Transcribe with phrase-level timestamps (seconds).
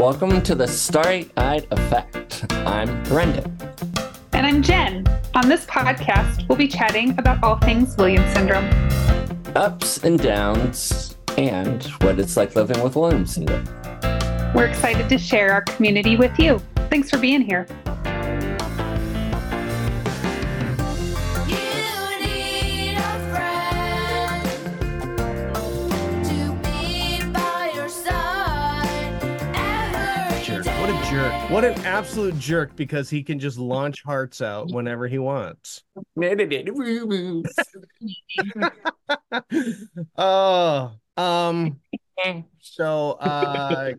[0.00, 2.50] Welcome to the Starry Eyed Effect.
[2.66, 3.54] I'm Brendan.
[4.32, 5.06] And I'm Jen.
[5.34, 8.64] On this podcast, we'll be chatting about all things Williams syndrome.
[9.54, 13.66] Ups and downs, and what it's like living with Williams syndrome.
[14.54, 16.62] We're excited to share our community with you.
[16.88, 17.66] Thanks for being here.
[31.50, 31.76] What a jerk.
[31.76, 35.82] What an absolute jerk because he can just launch hearts out whenever he wants.
[40.16, 41.80] oh, um
[42.60, 43.92] so uh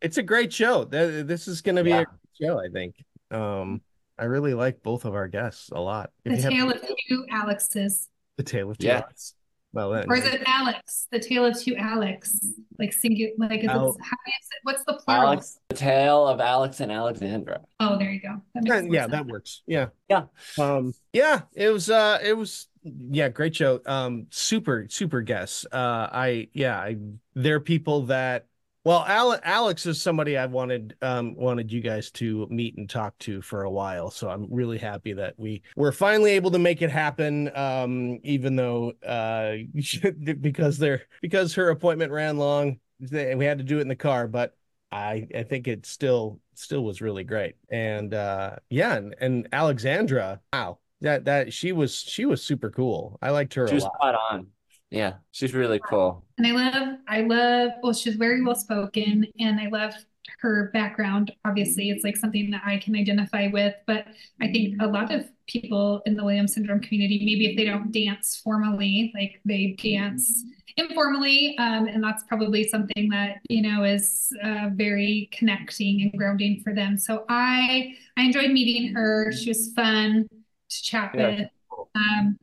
[0.00, 0.84] it's a great show.
[0.84, 2.00] This is going to be Yeah.
[2.00, 2.94] a great show, I think.
[3.30, 3.80] Um
[4.18, 6.10] I really like both of our guests a lot.
[6.24, 8.08] If The you have tale of two Alexes.
[8.36, 9.00] the tale of two Yeah.
[9.02, 9.34] Alex.
[9.72, 11.06] Well, then, Or is it Alex?
[11.12, 12.38] The tale of two Alex.
[12.78, 15.22] Like singular like is it, how Al- is it what's the plural?
[15.26, 17.60] Alex, the tale of Alex and Alexandra.
[17.78, 18.40] Oh, there you go.
[18.54, 19.12] That Yeah, yeah, sense.
[19.12, 19.62] that works.
[19.66, 19.86] Yeah.
[20.08, 20.24] Yeah.
[20.58, 23.80] Um yeah, it was uh it was yeah, great show.
[23.86, 25.66] Um super super guests.
[25.70, 26.96] Uh I yeah, I
[27.34, 28.46] they're people that
[28.84, 33.16] well, Ale- Alex is somebody I wanted um wanted you guys to meet and talk
[33.20, 34.10] to for a while.
[34.10, 38.56] So I'm really happy that we we're finally able to make it happen um even
[38.56, 39.56] though uh
[40.40, 43.96] because they're because her appointment ran long, they, we had to do it in the
[43.96, 44.56] car, but
[44.90, 47.56] I I think it still still was really great.
[47.70, 50.78] And uh yeah, and, and Alexandra, wow.
[51.02, 53.18] That that she was she was super cool.
[53.22, 53.94] I liked her She a was lot.
[53.94, 54.46] spot on.
[54.90, 56.24] Yeah, she's really cool.
[56.38, 59.94] And I love, I love, well, she's very well spoken and I love
[60.40, 61.32] her background.
[61.44, 64.06] Obviously, it's like something that I can identify with, but
[64.40, 67.92] I think a lot of people in the Williams syndrome community, maybe if they don't
[67.92, 70.44] dance formally, like they dance
[70.76, 76.60] informally, um, and that's probably something that, you know, is uh, very connecting and grounding
[76.62, 76.96] for them.
[76.96, 79.32] So I, I enjoyed meeting her.
[79.32, 80.26] She was fun
[80.68, 81.36] to chat Yeah.
[81.38, 81.48] with.
[81.94, 82.38] Um,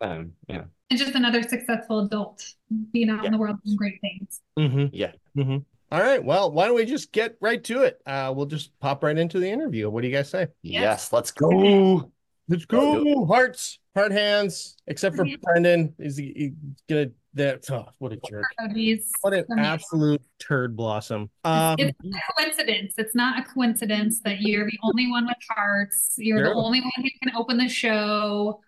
[0.00, 0.64] Um, yeah.
[0.90, 2.44] and just another successful adult
[2.92, 4.40] being out in the world doing great things.
[4.58, 4.90] Mhm.
[4.92, 5.12] Yeah.
[5.36, 5.64] Mhm.
[5.92, 6.22] All right.
[6.22, 8.00] Well, why don't we just get right to it?
[8.06, 9.88] Uh, we'll just pop right into the interview.
[9.88, 10.48] What do you guys say?
[10.62, 10.82] Yes.
[10.82, 12.10] Yes, let's go.
[12.48, 13.02] Let's go.
[13.02, 13.24] go.
[13.26, 15.40] Hearts, heart hands, except for Mhm.
[15.40, 15.94] Brendan.
[15.98, 16.52] Is he, he
[16.88, 17.68] gonna that?
[17.70, 18.44] Oh, what a jerk!
[18.60, 19.04] Emojis.
[19.22, 21.28] What an for absolute turd blossom.
[21.44, 22.94] Um, It's not a coincidence.
[22.98, 26.14] It's not a coincidence that you're the only one with hearts.
[26.18, 28.60] You're the only one who can open the show.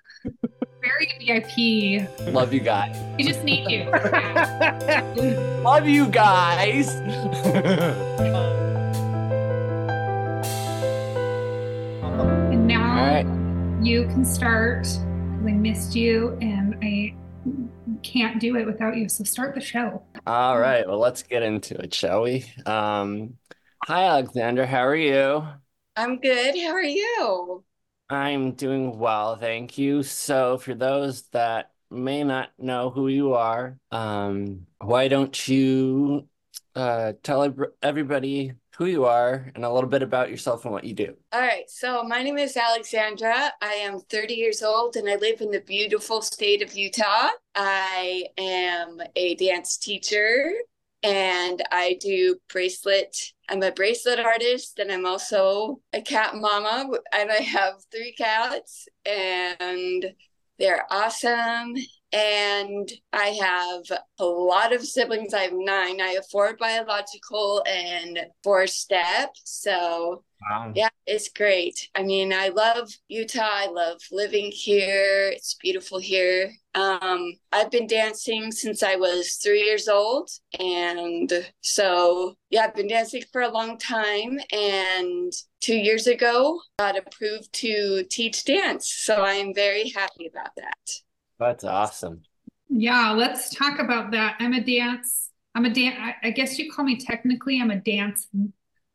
[0.81, 2.09] Very VIP.
[2.33, 2.97] Love you guys.
[3.17, 3.91] We just need you.
[5.63, 6.89] Love you guys.
[12.51, 13.27] And now All right.
[13.85, 14.87] you can start.
[15.47, 17.15] I missed you and I
[18.03, 19.09] can't do it without you.
[19.09, 20.03] So start the show.
[20.27, 20.87] All right.
[20.87, 22.45] Well, let's get into it, shall we?
[22.67, 23.35] Um,
[23.85, 24.67] hi, Alexandra.
[24.67, 25.47] How are you?
[25.97, 26.57] I'm good.
[26.57, 27.65] How are you?
[28.11, 30.03] I'm doing well, thank you.
[30.03, 36.27] So, for those that may not know who you are, um, why don't you
[36.75, 40.95] uh, tell everybody who you are and a little bit about yourself and what you
[40.95, 41.15] do?
[41.33, 41.69] All right.
[41.69, 43.53] So, my name is Alexandra.
[43.61, 47.29] I am 30 years old and I live in the beautiful state of Utah.
[47.55, 50.53] I am a dance teacher
[51.03, 53.17] and I do bracelet.
[53.49, 56.91] I'm a bracelet artist and I'm also a cat mama.
[57.17, 60.05] And I have three cats and
[60.59, 61.75] they're awesome.
[62.13, 65.35] And I have a lot of siblings.
[65.35, 66.01] I have nine.
[66.01, 69.31] I have four biological and four step.
[69.45, 70.73] So, Wow.
[70.75, 71.91] yeah, it's great.
[71.95, 73.43] I mean, I love Utah.
[73.43, 75.31] I love living here.
[75.35, 76.53] It's beautiful here.
[76.75, 80.31] Um, I've been dancing since I was three years old.
[80.61, 81.31] And
[81.61, 84.39] so, yeah, I've been dancing for a long time.
[84.53, 88.89] And two years ago, got approved to teach dance.
[88.89, 90.79] So I am very happy about that.
[91.39, 92.23] That's awesome.
[92.69, 94.37] Yeah, let's talk about that.
[94.41, 95.31] I'm a dance.
[95.55, 95.97] I'm a dance.
[95.99, 97.61] I, I guess you call me technically.
[97.61, 98.29] I'm a dance.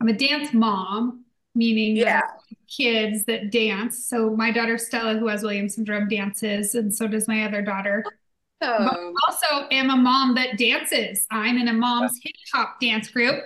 [0.00, 1.24] I'm a dance mom,
[1.54, 2.22] meaning Yeah.
[2.68, 4.06] Kids that dance.
[4.06, 8.04] So my daughter Stella, who has Williams syndrome, dances, and so does my other daughter.
[8.78, 11.26] But I Oh, also am a mom that dances.
[11.30, 13.44] I'm in a mom's hip hop dance group,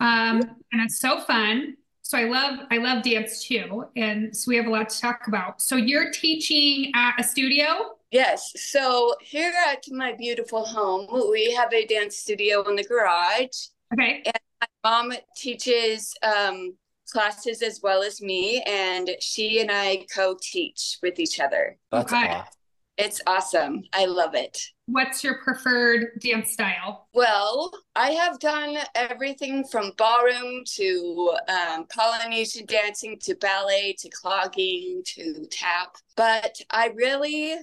[0.00, 0.40] um,
[0.72, 1.76] and it's so fun.
[2.02, 5.26] So I love I love dance too, and so we have a lot to talk
[5.28, 5.62] about.
[5.62, 7.97] So you're teaching at a studio.
[8.10, 8.52] Yes.
[8.56, 13.68] So here at my beautiful home, we have a dance studio in the garage.
[13.92, 14.22] Okay.
[14.24, 16.76] And my mom teaches um,
[17.10, 21.78] classes as well as me, and she and I co-teach with each other.
[21.90, 22.28] That's Okay.
[22.28, 22.52] awesome.
[22.98, 23.84] It's awesome.
[23.92, 24.60] I love it.
[24.86, 27.06] What's your preferred dance style?
[27.14, 35.02] Well, I have done everything from ballroom to um, Polynesian dancing to ballet to clogging
[35.14, 37.58] to tap, but I really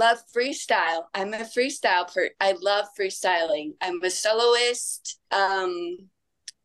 [0.00, 1.02] love freestyle.
[1.14, 3.74] I'm a freestyle per I love freestyling.
[3.82, 5.20] I'm a soloist.
[5.30, 5.98] Um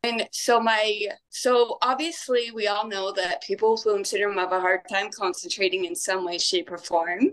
[0.02, 4.60] and so my so obviously we all know that people with Bloom syndrome have a
[4.60, 7.32] hard time concentrating in some way, shape, or form.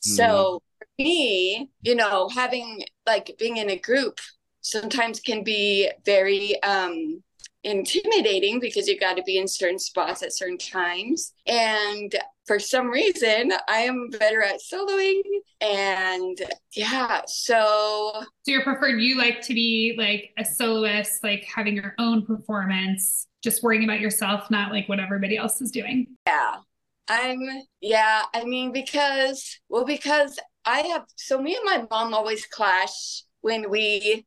[0.00, 4.20] So for me, you know, having like being in a group
[4.60, 7.22] sometimes can be very um
[7.68, 11.32] intimidating because you got to be in certain spots at certain times.
[11.46, 12.14] And
[12.46, 15.20] for some reason, I am better at soloing.
[15.60, 16.38] And
[16.74, 21.94] yeah, so So your preferred, you like to be like a soloist, like having your
[21.98, 26.06] own performance, just worrying about yourself, not like what everybody else is doing.
[26.26, 26.56] yeah,
[27.08, 27.40] I'm,
[27.80, 33.22] yeah, I mean, because, well, because I have, so me and my mom always clash
[33.40, 34.26] when we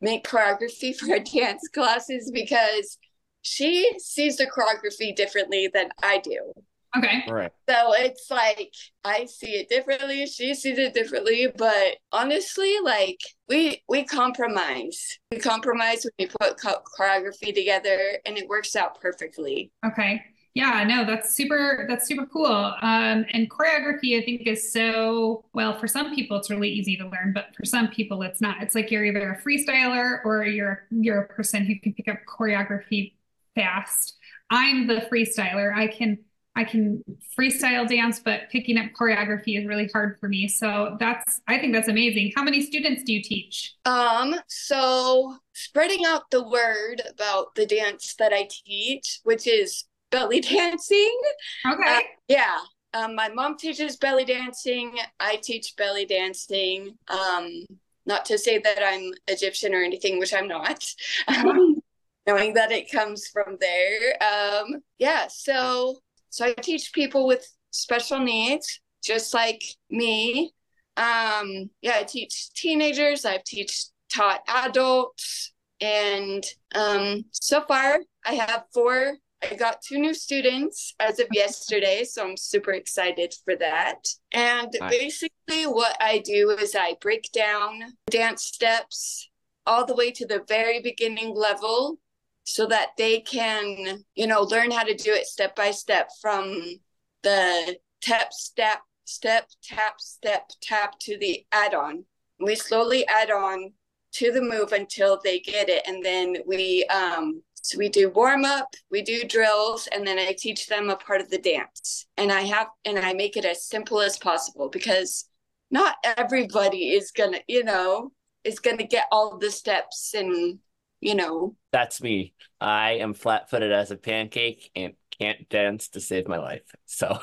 [0.00, 2.98] make choreography for our dance classes because
[3.42, 6.52] she sees the choreography differently than I do.
[6.96, 7.24] Okay.
[7.28, 7.52] Right.
[7.68, 8.72] So it's like
[9.04, 15.18] I see it differently, she sees it differently, but honestly, like we we compromise.
[15.30, 19.70] We compromise when we put choreography together, and it works out perfectly.
[19.86, 20.22] Okay.
[20.54, 22.46] Yeah, no, that's super, that's super cool.
[22.46, 27.04] Um, and choreography, I think, is so, well, for some people it's really easy to
[27.04, 28.62] learn, but for some people it's not.
[28.62, 32.18] It's like you're either a freestyler or you're you're a person who can pick up
[32.28, 33.14] choreography
[33.54, 34.16] fast.
[34.50, 35.74] I'm the freestyler.
[35.74, 36.18] I can
[36.58, 37.04] I can
[37.38, 40.48] freestyle dance, but picking up choreography is really hard for me.
[40.48, 42.32] So that's I think that's amazing.
[42.34, 43.76] How many students do you teach?
[43.84, 50.40] Um, so spreading out the word about the dance that I teach, which is belly
[50.40, 51.20] dancing.
[51.66, 51.96] Okay.
[51.96, 52.58] Uh, yeah.
[52.94, 54.96] Um, my mom teaches belly dancing.
[55.20, 56.96] I teach belly dancing.
[57.08, 57.64] Um,
[58.06, 60.84] not to say that I'm Egyptian or anything, which I'm not.
[61.28, 61.82] Um,
[62.26, 64.22] knowing that it comes from there.
[64.22, 65.26] Um, yeah.
[65.28, 65.98] So,
[66.30, 70.52] so I teach people with special needs, just like me.
[70.96, 73.24] Um, yeah, I teach teenagers.
[73.24, 76.44] I've teach taught adults, and
[76.74, 82.26] um, so far I have four I got two new students as of yesterday, so
[82.26, 84.08] I'm super excited for that.
[84.32, 84.98] And Nice.
[84.98, 89.30] basically, what I do is I break down dance steps
[89.66, 91.98] all the way to the very beginning level
[92.44, 96.80] so that they can, you know, learn how to do it step by step from
[97.22, 102.04] the tap, step, step, tap, step, tap to the add on.
[102.40, 103.72] We slowly add on
[104.12, 105.82] to the move until they get it.
[105.86, 110.34] And then we, um, so we do warm up, we do drills, and then I
[110.36, 112.06] teach them a part of the dance.
[112.16, 115.28] And I have, and I make it as simple as possible because
[115.70, 118.12] not everybody is gonna, you know,
[118.42, 120.58] is gonna get all the steps and,
[121.00, 122.32] you know, That's me.
[122.58, 126.62] I am flat footed as a pancake and can't dance to save my life.
[126.86, 127.18] So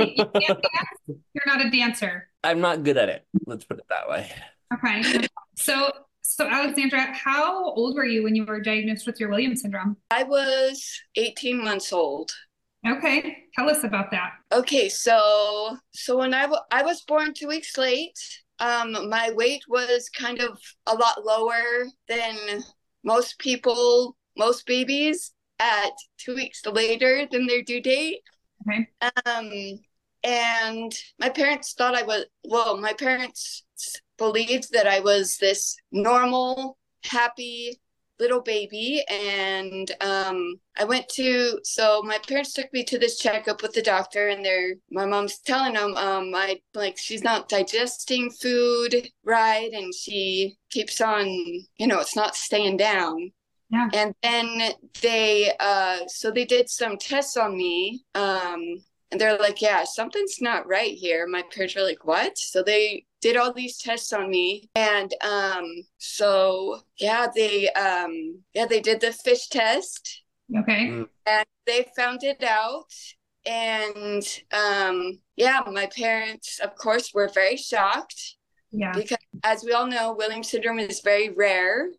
[0.00, 1.20] You can't dance?
[1.34, 2.28] You're not a dancer.
[2.42, 3.26] I'm not good at it.
[3.44, 4.32] Let's put it that way.
[4.72, 5.26] Okay.
[5.56, 5.90] So,
[6.22, 9.96] so Alexandra, how old were you when you were diagnosed with your Williams syndrome?
[10.10, 12.30] I was 18 months old.
[12.86, 13.36] Okay.
[13.54, 14.32] Tell us about that.
[14.52, 18.18] Okay, so so when I wa- I was born two weeks late,
[18.58, 22.62] um, my weight was kind of a lot lower than
[23.04, 28.22] most people, most babies at two weeks later than their due date.
[28.68, 28.88] Okay.
[29.26, 29.50] Um,
[30.22, 33.64] and my parents thought I was well, my parents
[34.18, 37.80] believed that I was this normal, happy
[38.20, 39.02] little baby.
[39.10, 43.82] And um I went to so my parents took me to this checkup with the
[43.82, 49.70] doctor and they're my mom's telling them um I like she's not digesting food right
[49.72, 51.26] and she keeps on
[51.78, 53.32] you know it's not staying down.
[53.72, 53.88] Yeah.
[53.92, 58.82] and then they uh so they did some tests on me um
[59.12, 61.26] and they're like yeah something's not right here.
[61.26, 62.36] My parents were like what?
[62.36, 65.64] So they did all these tests on me and um
[65.98, 70.22] so yeah they um yeah they did the FISH test
[70.58, 71.04] Okay.
[71.26, 72.92] and they found it out
[73.46, 74.22] and
[74.52, 78.36] um yeah my parents of course were very shocked
[78.72, 78.92] Yeah.
[78.94, 81.90] because as we all know williams syndrome is very rare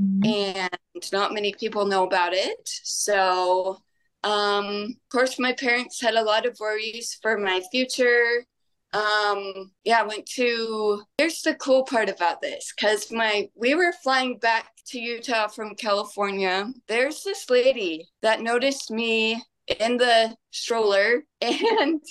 [0.00, 0.24] Mhm.
[0.54, 2.62] and not many people know about it.
[2.84, 3.78] So,
[4.22, 8.44] um, of course, my parents had a lot of worries for my future.
[8.92, 11.02] Um, yeah, I went to.
[11.18, 15.74] Here's the cool part about this, because my we were flying back to Utah from
[15.74, 16.66] California.
[16.88, 19.42] There's this lady that noticed me
[19.80, 22.02] in the stroller, and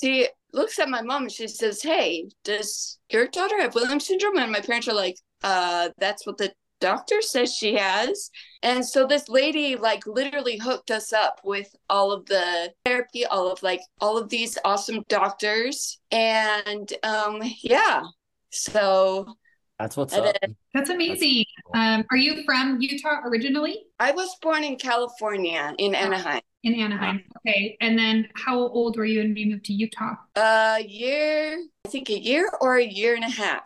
[0.00, 4.38] she looks at my mom and she says, Hey, does your daughter have Williams syndrome?
[4.38, 6.52] And my parents are like, uh, that's what the
[6.84, 8.30] doctor says she has.
[8.62, 13.50] And so this lady like literally hooked us up with all of the therapy, all
[13.50, 15.98] of like all of these awesome doctors.
[16.10, 18.02] And um yeah.
[18.50, 19.26] So
[19.78, 20.36] That's what's up.
[20.74, 21.46] That's amazing.
[21.74, 23.86] Um, are you from Utah originally?
[23.98, 26.42] I was born in California in Anaheim.
[26.64, 27.24] In Anaheim.
[27.38, 27.76] Okay.
[27.80, 30.16] And then how old were you when you moved to Utah?
[30.36, 33.64] A year, I think a year or a year and a half.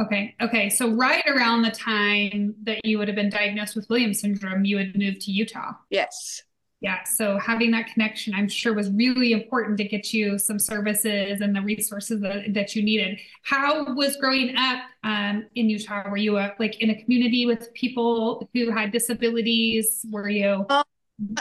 [0.00, 0.34] Okay.
[0.40, 0.68] Okay.
[0.68, 4.78] So right around the time that you would have been diagnosed with Williams syndrome, you
[4.78, 5.72] had moved to Utah.
[5.90, 6.42] Yes.
[6.80, 7.04] Yeah.
[7.04, 11.54] So having that connection, I'm sure, was really important to get you some services and
[11.54, 13.20] the resources that, that you needed.
[13.44, 16.10] How was growing up um, in Utah?
[16.10, 20.04] Were you uh, like in a community with people who had disabilities?
[20.10, 20.66] Were you?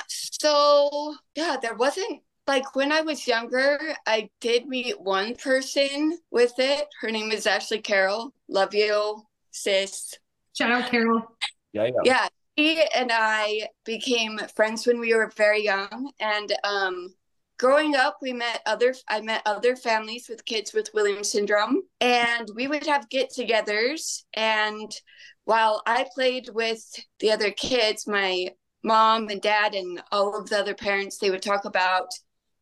[0.08, 6.54] So, yeah, there wasn't like when I was younger, I did meet one person with
[6.58, 6.88] it.
[7.02, 8.34] Her name is Ashley Carroll.
[8.48, 10.18] Love you, sis.
[10.58, 11.24] Shout out, Carroll.
[11.74, 11.92] Yeah, yeah.
[12.04, 16.12] Yeah, she and I became friends when we were very young.
[16.20, 17.14] And um,
[17.58, 22.50] growing up, we met other, I met other families with kids with Williams syndrome, and
[22.56, 24.24] we would have get togethers.
[24.34, 24.92] And
[25.46, 26.84] while I played with
[27.20, 28.50] the other kids, my
[28.84, 32.10] mom and dad and all of the other parents, they would talk about,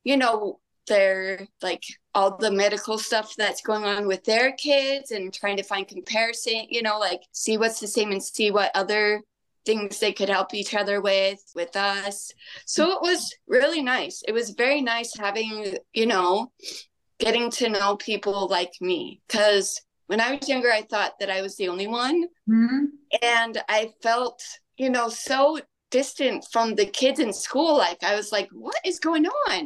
[0.09, 1.83] you know, their like
[2.15, 6.65] all the medical stuff that's going on with their kids and trying to find comparison,
[6.69, 9.21] you know, like see what's the same and see what other
[9.67, 12.31] things they could help each other with with us.
[12.65, 14.23] So it was really nice.
[14.27, 16.51] It was very nice having, you know,
[17.19, 21.43] getting to know people like me cuz when I was younger I thought that I
[21.43, 22.17] was the only one
[22.49, 22.85] Mhm.
[23.21, 24.41] and I felt,
[24.75, 25.59] you know, so
[25.91, 29.63] distant from the kids in school like I was like what is going on?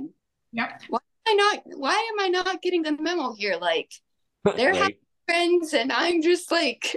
[0.54, 0.82] Yep.
[1.26, 3.58] I not why am I not getting the memo here?
[3.60, 3.92] Like
[4.58, 4.98] They're Right.
[5.28, 6.96] friends and I'm just like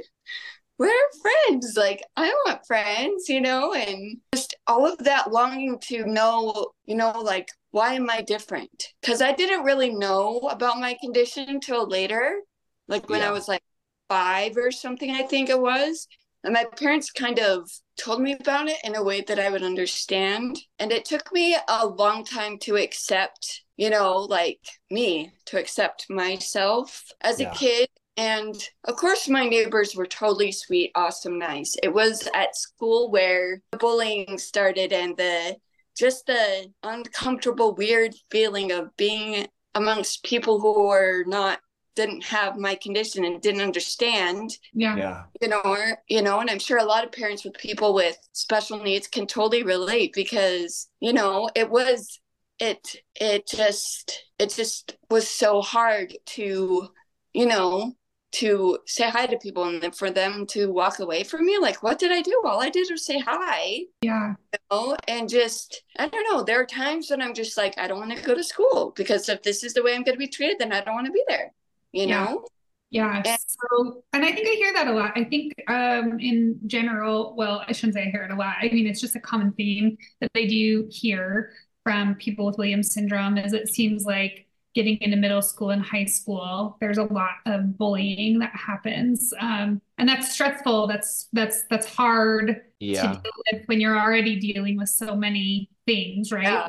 [0.78, 0.90] we're
[1.22, 1.74] friends.
[1.76, 6.96] Like I want friends you know and just all of that longing to know you
[6.96, 8.88] know like why am I different?
[9.00, 12.40] Because I didn't really know about my condition until later.
[12.88, 13.62] Like when I was like
[14.08, 16.06] five or something I think it was
[16.46, 19.62] and my parents kind of told me about it in a way that I would
[19.62, 24.60] understand and it took me a long time to accept you know like
[24.90, 27.50] me to accept myself as Yeah.
[27.52, 27.88] a kid
[28.18, 31.76] and of course, my neighbors were totally sweet, awesome, nice.
[31.82, 35.56] It was at school where the bullying started and the
[35.98, 41.60] just the uncomfortable, weird feeling of being amongst people who were not
[41.96, 44.96] didn't have my condition and didn't understand Yeah.
[44.96, 45.22] Yeah.
[45.40, 48.16] you know or you know and i'm sure a lot of parents with people with
[48.32, 52.20] special needs can totally relate because you know it was
[52.58, 56.88] it it just it just was so hard to
[57.34, 57.92] you know
[58.32, 61.82] to say hi to people and then for them to walk away from me like
[61.82, 64.34] what did i do all i did was say hi Yeah.
[64.52, 67.86] you know and just i don't know there are times when i'm just like i
[67.86, 70.26] don't want to go to school because if this is the way i'm going to
[70.26, 71.52] be treated then i don't want to be there
[71.96, 72.24] you Yeah.
[72.24, 72.44] know
[72.90, 73.16] Yeah.
[73.24, 75.12] And- So, and I think I hear that a lot.
[75.16, 78.56] I think, um, in general, well, I shouldn't say I hear it a lot.
[78.62, 81.50] I mean, it's just a common theme that they do hear
[81.82, 86.04] from people with Williams syndrome is it seems like getting into middle school and high
[86.04, 89.32] school, there's a lot of bullying that happens.
[89.40, 90.86] Um, and that's stressful.
[90.86, 93.02] That's, that's, that's hard Yeah.
[93.14, 96.42] to deal with when you're already dealing with so many things, right?
[96.44, 96.68] Yeah.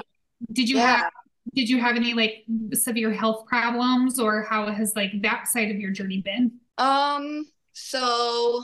[0.53, 0.95] Did you Yeah.
[0.97, 1.11] have
[1.53, 5.77] did you have any like severe health problems or how has like that side of
[5.77, 6.51] your journey been?
[6.77, 8.63] Um, so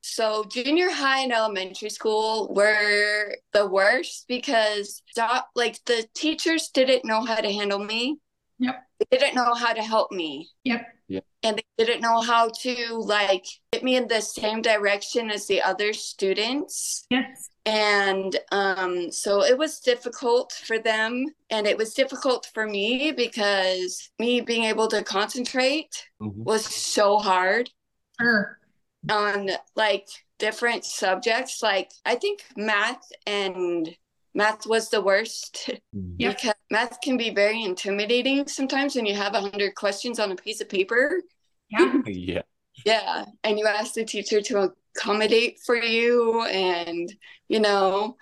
[0.00, 7.04] so junior high and elementary school were the worst because doc, like the teachers didn't
[7.04, 8.18] know how to handle me.
[8.58, 8.82] Yep.
[9.10, 10.48] They didn't know how to help me.
[10.64, 10.86] Yep.
[11.42, 15.60] And they didn't know how to like get me in the same direction as the
[15.60, 17.06] other students.
[17.10, 17.50] Yes.
[17.66, 21.24] And um, so it was difficult for them.
[21.50, 26.44] And it was difficult for me because me being able to concentrate Mhm.
[26.44, 27.70] was so hard
[28.20, 28.58] Sure.
[29.10, 31.62] on like different subjects.
[31.62, 33.96] Like I think math and
[34.34, 36.36] math was the worst Yep.
[36.36, 40.36] because math can be very intimidating sometimes when you have a hundred questions on a
[40.36, 41.22] piece of paper.
[41.70, 41.94] Yeah.
[42.06, 42.42] Yeah.
[42.84, 47.12] Yeah, and you ask the teacher to accommodate for you, and
[47.48, 48.16] you know,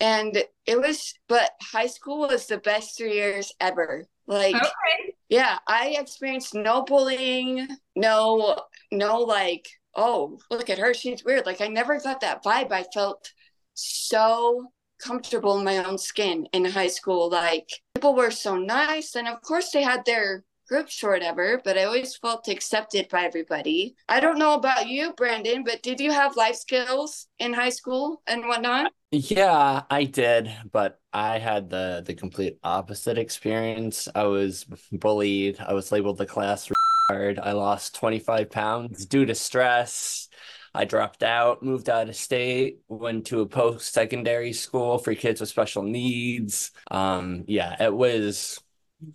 [0.00, 1.14] and it was.
[1.28, 4.06] But high school was the best three years ever.
[4.26, 5.14] Like Okay.
[5.28, 8.60] yeah, I experienced no bullying, no,
[8.90, 11.46] no, like, oh, look at her, she's weird.
[11.46, 12.72] Like, I never got that vibe.
[12.72, 13.32] I felt
[13.74, 14.72] so
[15.02, 17.30] comfortable in my own skin in high school.
[17.30, 19.14] Like, people were so nice.
[19.16, 23.24] And of course, they had their groups or whatever, but I always felt accepted by
[23.24, 23.96] everybody.
[24.08, 28.22] I don't know about you, Brandon, but did you have life skills in high school
[28.26, 28.92] and whatnot?
[29.10, 34.06] Yeah, I did, but I had the the complete opposite experience.
[34.14, 35.58] I was bullied.
[35.60, 37.38] I was labeled the class retard.
[37.42, 40.28] I lost 25 pounds due to stress.
[40.74, 45.48] I dropped out, moved out of state, went to a post-secondary school for kids with
[45.48, 46.70] special needs.
[46.90, 48.60] Um, yeah, it was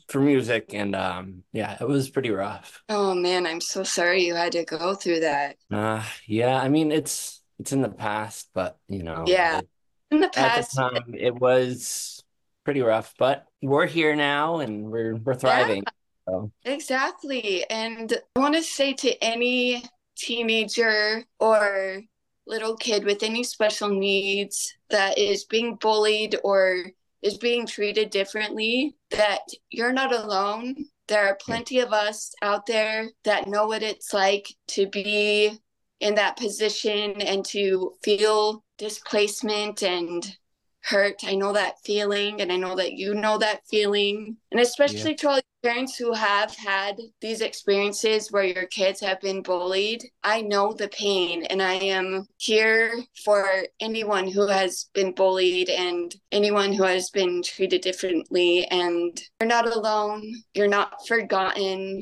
[0.07, 2.81] for music and um yeah, it was pretty rough.
[2.89, 5.57] Oh man, I'm so sorry you had to go through that.
[5.71, 9.59] Uh yeah, I mean it's it's in the past, but you know, Yeah.
[9.59, 9.69] it-
[10.11, 12.23] In the at the past, time it was
[12.63, 15.83] pretty rough, but we're here now and we're we're thriving.
[16.29, 17.65] So exactly.
[17.69, 19.83] And I want to say to any
[20.15, 22.01] teenager or
[22.47, 26.85] little kid with any special needs that is being bullied or
[27.23, 30.75] is being treated differently that you're not alone.
[31.07, 35.57] There are plenty of us out there that know what it's like to be
[35.99, 40.35] in that position and to feel displacement and
[40.83, 41.23] hurt.
[41.23, 44.37] I know that feeling, and I know that you know that feeling.
[44.51, 49.21] And especially to all the parents who have had these experiences where your kids have
[49.21, 53.47] been bullied, I know the pain, and I am here for
[53.79, 58.65] anyone who has been bullied and anyone who has been treated differently.
[58.65, 62.01] And you're not alone, you're not forgotten.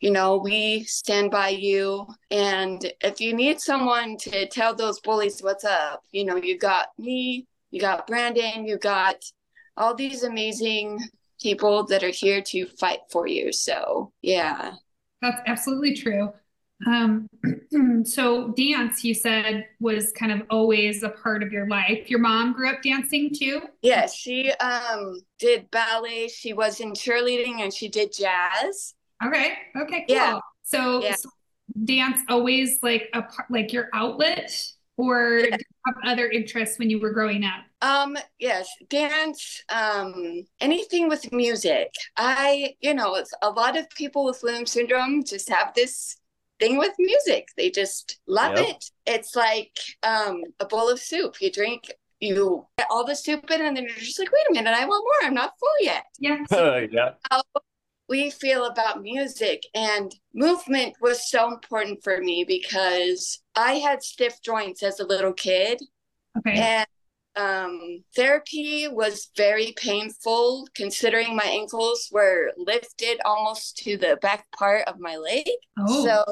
[0.00, 2.08] You know, we stand by you.
[2.30, 6.88] And if you need someone to tell those bullies what's up, you know, you got
[6.98, 9.16] me, you got Brandon, you got
[9.76, 11.00] all these amazing
[11.40, 13.52] people that are here to fight for you.
[13.52, 14.74] So, yeah.
[15.20, 16.32] That's absolutely true.
[16.86, 17.28] Um,
[18.04, 22.10] so dance, you said, was kind of always a part of your life.
[22.10, 23.62] Your mom grew up dancing too?
[23.82, 28.94] Yeah, she um did ballet, she was in cheerleading and she did jazz.
[29.24, 29.54] Okay.
[29.76, 30.16] Okay, cool.
[30.16, 30.38] Yeah.
[30.64, 31.14] So, Yeah.
[31.14, 31.30] so
[31.84, 34.52] dance always like a part, like your outlet,
[34.96, 35.56] or Yeah.
[35.56, 37.64] did you have other interests when you were growing up?
[37.80, 41.92] Um, yes, dance, um, anything with music.
[42.16, 46.16] I, you know, it's a lot of people with Williams syndrome just have this
[46.60, 47.48] thing with music.
[47.56, 48.68] They just love Yep.
[48.68, 48.84] it.
[49.06, 51.40] It's like um a bowl of soup.
[51.40, 54.52] You drink, you get all the soup in, and then you're just like, wait a
[54.52, 55.28] minute, I want more.
[55.28, 56.04] I'm not full yet.
[56.20, 56.44] Yeah.
[56.50, 57.14] so- yeah.
[58.08, 64.40] We feel about music and movement was so important for me because I had stiff
[64.42, 65.80] joints as a little kid
[66.38, 66.54] okay.
[66.54, 66.86] and
[67.34, 74.86] um, therapy was very painful considering my ankles were lifted almost to the back part
[74.86, 75.46] of my leg.
[75.78, 76.04] oh.
[76.04, 76.24] So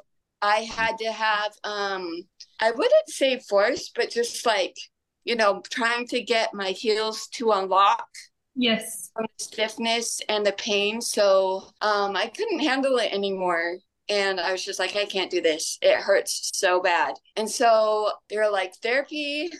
[0.42, 2.22] I had to have, um,
[2.60, 4.76] I wouldn't say force, but just like,
[5.24, 8.08] you know, trying to get my heels to unlock
[8.54, 9.10] yes.
[9.14, 11.00] from the stiffness and the pain.
[11.00, 13.76] So um, I couldn't handle it anymore.
[14.08, 15.78] And I was just like, I can't do this.
[15.82, 17.14] It hurts so bad.
[17.36, 19.50] And so they were like, therapy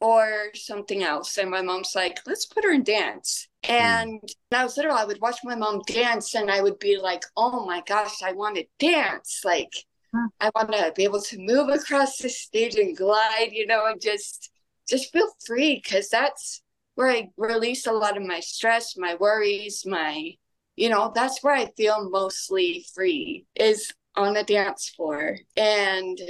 [0.00, 1.36] or something else.
[1.36, 3.48] And my mom's like, let's put her in dance.
[3.64, 4.20] And
[4.52, 7.66] I was little, I would watch my mom dance and I would be like, oh
[7.66, 9.42] my gosh, I want to dance.
[9.44, 9.72] Like,
[10.14, 10.28] Huh.
[10.40, 14.00] I want to be able to move across the stage and glide, you know, and
[14.00, 14.50] just
[14.88, 16.62] just feel free because that's
[16.98, 20.32] where I release a lot of my stress, my worries, my,
[20.74, 25.36] you know, that's where I feel mostly free is on the dance floor.
[25.56, 26.20] And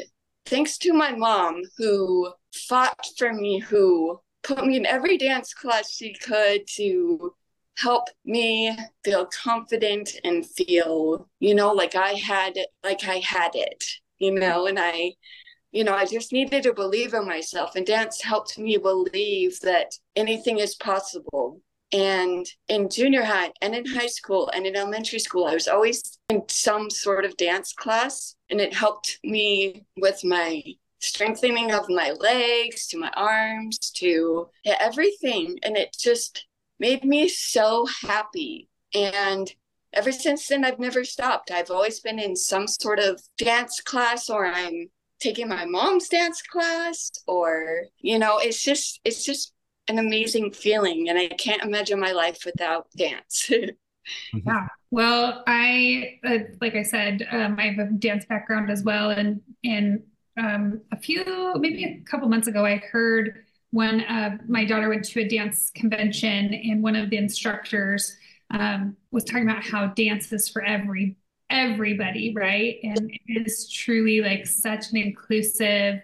[0.44, 5.90] thanks to my mom who fought for me, who put me in every dance class
[5.90, 7.32] she could to
[7.78, 13.82] help me feel confident and feel, you know, like I had like I had it,
[14.18, 15.14] you know, and I
[15.72, 19.94] you know, I just needed to believe in myself, and dance helped me believe that
[20.16, 21.60] anything is possible.
[21.90, 26.18] And in junior high and in high school and in elementary school, I was always
[26.28, 30.62] in some sort of dance class, and it helped me with my
[31.00, 35.58] strengthening of my legs to my arms to everything.
[35.62, 36.46] And it just
[36.78, 38.68] made me so happy.
[38.94, 39.50] And
[39.92, 41.50] ever since then, I've never stopped.
[41.50, 46.42] I've always been in some sort of dance class, or I'm taking my mom's dance
[46.42, 49.52] class or you know it's just it's just
[49.88, 53.50] an amazing feeling and i can't imagine my life without dance
[54.32, 54.66] Yeah.
[54.90, 59.40] Well, I uh, like I said, um, I have a dance background as well, and
[59.64, 60.02] and
[60.38, 65.04] um, a few maybe a couple months ago, I heard when uh, my daughter went
[65.06, 68.16] to a dance convention, and one of the instructors
[68.50, 71.16] um, was talking about how dance is for every
[71.50, 72.78] everybody, right?
[72.82, 76.00] And it is truly like such an inclusive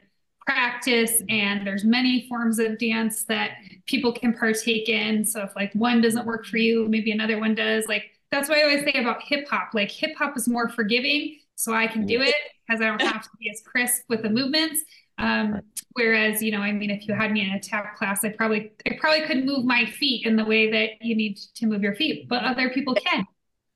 [0.46, 3.52] practice, and there's many forms of dance that
[3.86, 5.24] people can partake in.
[5.24, 7.86] So if like one doesn't work for you, maybe another one does.
[7.86, 9.70] Like that's why I always say about hip hop.
[9.74, 12.34] Like hip hop is more forgiving, so I can do it
[12.66, 14.82] because I don't have to be as crisp with the movements.
[15.16, 15.60] Um,
[15.92, 18.72] whereas, you know, I mean, if you had me in a tap class, I probably
[18.86, 21.94] I probably couldn't move my feet in the way that you need to move your
[21.94, 23.24] feet, but other people can.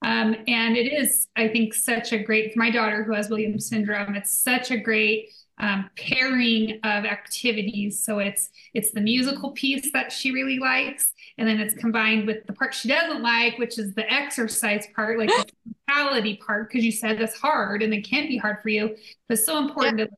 [0.03, 3.69] Um, and it is, I think, such a great for my daughter who has Williams
[3.69, 4.15] syndrome.
[4.15, 5.31] It's such a great
[5.61, 8.05] um, pairing of activities.
[8.05, 12.47] So it's it's the musical piece that she really likes, and then it's combined with
[12.47, 15.45] the part she doesn't like, which is the exercise part, like the
[15.89, 18.89] mentality part, because you said that's hard and it can't be hard for you.
[19.29, 20.09] But it's so important to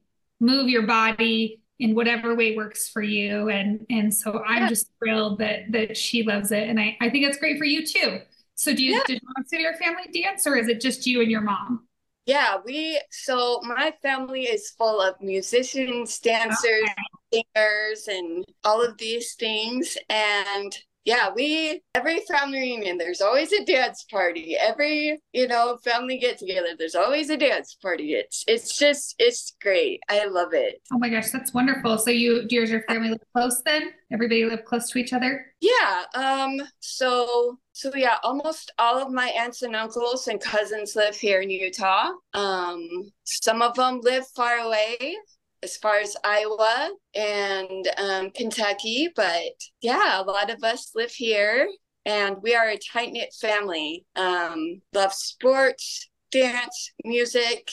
[0.40, 3.48] move your body in whatever way works for you.
[3.48, 4.68] And and so I'm Yeah.
[4.68, 6.68] just thrilled that that she loves it.
[6.68, 8.20] And I, I think it's great for you too.
[8.60, 9.02] So do you Yeah.
[9.06, 11.88] did most of your family dance or is it just you and your mom?
[12.26, 16.90] Yeah, we so my family is full of musicians, dancers,
[17.32, 19.96] singers, and all of these things.
[20.10, 24.58] And yeah, we every family reunion, there's always a dance party.
[24.58, 28.12] Every, you know, family get together, there's always a dance party.
[28.12, 30.02] It's it's just it's great.
[30.10, 30.82] I love it.
[30.92, 31.96] Oh my gosh, that's wonderful.
[31.96, 33.92] So you do your family live close then?
[34.12, 35.46] Everybody live close to each other?
[35.62, 41.16] Yeah, um, so so yeah, almost all of my aunts and uncles and cousins live
[41.16, 42.10] here in Utah.
[42.34, 45.16] Um, some of them live far away,
[45.62, 51.70] as far as Iowa and um, Kentucky, but yeah, a lot of us live here,
[52.04, 54.04] and we are a tight knit family.
[54.14, 57.70] Um, love sports, dance, music,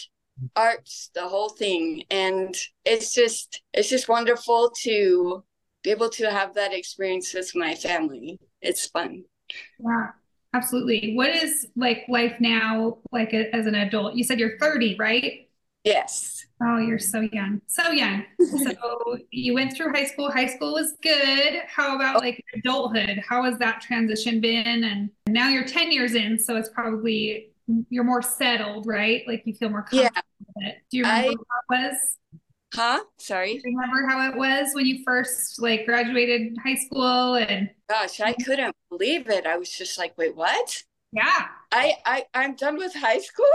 [0.55, 5.43] arts, the whole thing, and it's just it's just wonderful to
[5.83, 8.39] be able to have that experience with my family.
[8.61, 9.25] It's fun.
[9.79, 10.07] Yeah,
[10.53, 11.13] absolutely.
[11.15, 14.15] What is like life now like a, as an adult?
[14.15, 15.49] You said you're 30, right?
[15.83, 16.45] Yes.
[16.61, 17.61] Oh, you're so young.
[17.67, 18.25] So young.
[18.39, 20.31] So you went through high school.
[20.31, 21.61] High school was good.
[21.67, 22.19] How about oh.
[22.19, 23.21] like adulthood?
[23.27, 24.83] How has that transition been?
[24.83, 27.51] And now you're 10 years in, so it's probably
[27.89, 29.23] you're more settled, right?
[29.27, 30.09] Like you feel more Yeah.
[30.09, 30.77] comfortable with it.
[30.89, 31.35] Do you remember I-
[31.69, 32.17] how it was?
[32.73, 32.99] Huh?
[33.17, 33.61] Sorry.
[33.63, 38.75] Remember how it was when you first like graduated high school and Gosh, I couldn't
[38.89, 39.45] believe it.
[39.45, 40.83] I was just like, wait, what?
[41.13, 41.45] yeah.
[41.71, 43.45] I, I I'm done with high school.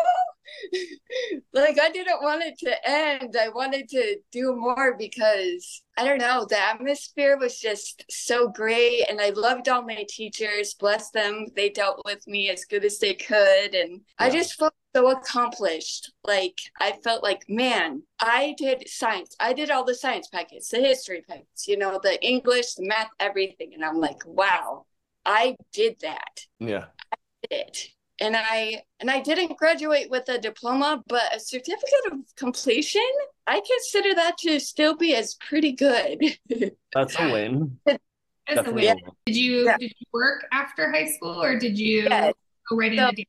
[1.53, 3.37] like I didn't want it to end.
[3.40, 9.05] I wanted to do more because I don't know, the atmosphere was just so great
[9.09, 10.75] and I loved all my teachers.
[10.75, 11.46] Bless them.
[11.55, 16.12] They dealt with me as good as they could and I just felt so accomplished.
[16.24, 19.35] Like I felt like, man, I did science.
[19.40, 23.09] I did all the science packets, the history packets, you know, the English, the math,
[23.20, 23.72] everything.
[23.74, 24.87] And I'm like, wow,
[25.24, 26.87] I did that Yeah.
[27.12, 27.16] I
[27.48, 27.88] did it
[28.20, 33.00] and i and i didn't graduate with a diploma but a certificate of completion
[33.46, 36.18] i consider that to still be as pretty good
[36.94, 37.78] That's a win.
[37.87, 38.83] As a Definitely.
[38.83, 38.94] way.
[38.94, 39.12] win.
[39.26, 39.76] Did you Yeah.
[39.78, 42.33] did you work after high school or did you Yeah.
[42.68, 43.24] go right So- into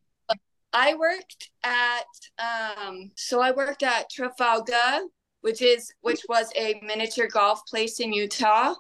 [0.73, 2.06] i worked at
[2.39, 5.02] um so i worked at trafalgar
[5.41, 8.73] which is which was a miniature golf place in utah.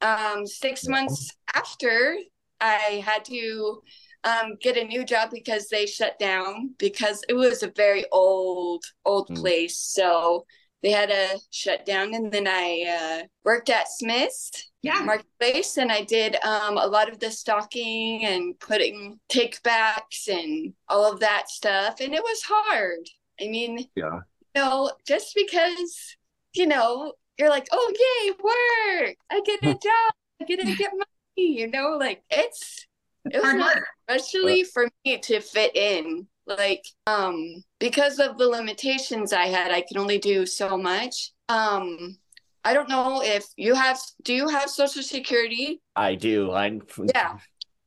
[0.00, 2.16] Um six months after
[2.60, 3.80] i had to
[4.24, 8.82] um, get a new job because they shut down because it was a very old
[9.04, 9.40] old Mm.
[9.40, 9.78] place.
[9.78, 10.44] So
[10.82, 12.12] they had to shut down.
[12.14, 14.50] And then i uh, worked at smith's
[14.86, 15.02] yeah.
[15.04, 20.72] marketplace and i did um, a lot of the stocking and putting take backs and
[20.88, 23.08] all of that stuff and it was hard.
[23.40, 24.20] I mean Yeah.
[24.54, 26.16] you know just because
[26.54, 29.16] you know you're like oh yay work!
[29.30, 32.86] I get a job i get to get money you know like it's
[33.30, 36.26] it was hard especially for me to fit in.
[36.46, 41.32] Like um because of the limitations i had i could only do so much.
[41.48, 42.18] Um
[42.66, 46.52] i don't know if you have do you have social security I do.
[46.52, 46.78] I
[47.14, 47.38] Yeah.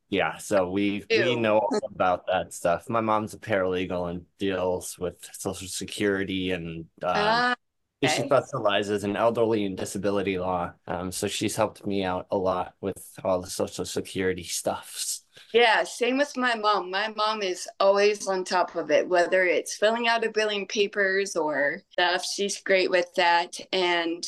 [0.08, 2.90] Yeah, so we we know all about that stuff.
[2.90, 7.54] My mom's a paralegal and deals with Social Security and um, Ah,
[8.02, 10.72] she specializes in elderly and disability law.
[10.88, 15.24] Um, so she's helped me out a lot with all the Social Security stuffs.
[15.54, 19.76] yeah same with my mom my mom is always on top of it whether it's
[19.76, 24.26] filling out a billing papers or stuff she's great with that and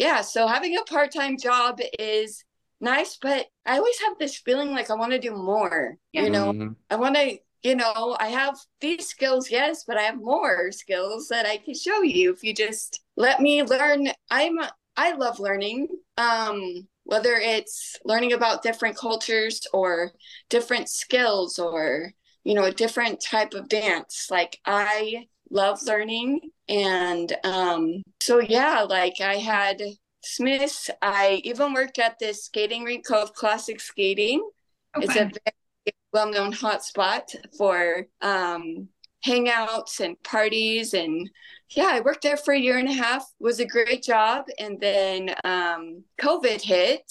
[0.00, 2.44] yeah so having a part-time job is
[2.80, 6.22] nice but i always have this feeling like i want to do more Yeah.
[6.24, 6.76] you know Mhm.
[6.92, 11.28] I want to, you know, I have these skills, yes, but I have more skills
[11.28, 14.08] that I can show you if you just let me learn.
[14.28, 14.58] I'm,
[14.96, 15.86] I love learning.
[16.16, 20.12] Um, whether it's learning about different cultures or
[20.48, 22.12] different skills or,
[22.44, 24.26] you know, a different type of dance.
[24.30, 26.40] Like I love learning.
[26.68, 29.82] And um, so, yeah, like I had
[30.22, 34.48] Smith's, I even worked at this skating rink called Classic Skating.
[34.96, 38.88] It's a very well-known hotspot for um,
[39.24, 41.28] hangouts and parties and
[41.72, 44.80] yeah i worked there for a year and a half was a great job and
[44.80, 47.02] then um, covid hit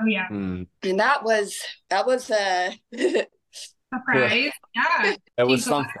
[0.00, 0.28] Oh yeah.
[0.30, 0.66] Mm.
[0.82, 1.56] and that was
[1.88, 2.78] that was a
[3.94, 4.50] Surprise.
[4.74, 5.14] Yeah.
[5.38, 5.92] It was something.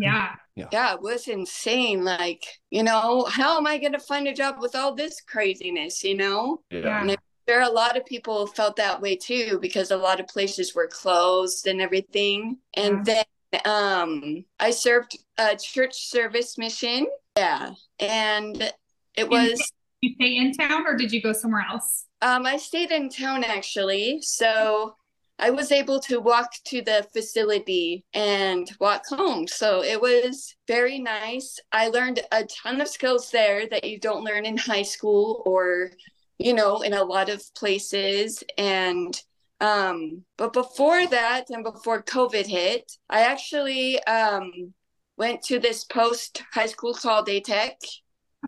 [0.00, 0.34] Yeah.
[0.72, 4.56] yeah it was insane like you know how am i going to find a job
[4.60, 7.04] with all this craziness you know Yeah.
[7.04, 7.16] Yeah.
[7.46, 10.26] there are a lot of people who felt that way too because a lot of
[10.28, 13.24] places were closed and everything and then
[13.64, 17.06] um i served a church service mission
[17.36, 18.72] yeah and
[19.16, 22.04] it was You stay in town or did you go somewhere else?
[22.20, 24.94] um i stayed in town actually so
[25.38, 29.46] i was able to walk to the facility and walk home.
[29.46, 31.58] So it was very nice.
[31.72, 35.90] I learned a ton of skills there that you don't learn in high school or
[36.38, 38.42] you know in a lot of places.
[38.56, 39.20] And
[39.60, 44.72] um but before that and before covid hit i actually um
[45.16, 47.74] went to this post high school called atech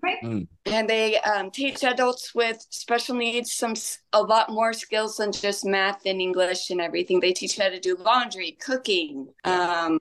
[0.05, 0.47] Okay.
[0.67, 3.75] and they um, teach adults with special needs some
[4.13, 7.71] a lot more skills than just math and english and everything they teach you how
[7.71, 9.99] to do laundry cooking um,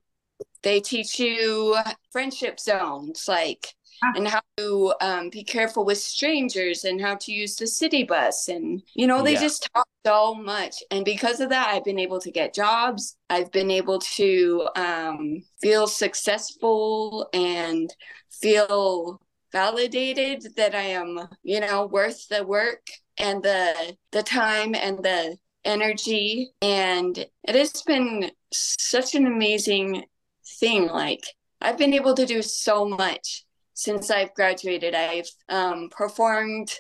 [0.64, 1.78] they teach you
[2.12, 3.68] friendship zones like
[4.02, 4.14] Ah.
[4.16, 8.48] and how to um, be careful with strangers and how to use the city bus
[8.48, 9.42] and you know they Yeah.
[9.42, 13.52] just talk so much and because of that i've been able to get jobs i've
[13.52, 17.94] been able to um, feel successful and
[18.32, 19.20] feel
[19.52, 22.86] validated that I am, you know, worth the work
[23.18, 30.06] and the the time and the energy and it has been such an amazing
[30.60, 31.24] thing like
[31.62, 34.96] I've been able to do so much since I've graduated.
[34.96, 36.74] I've um, performed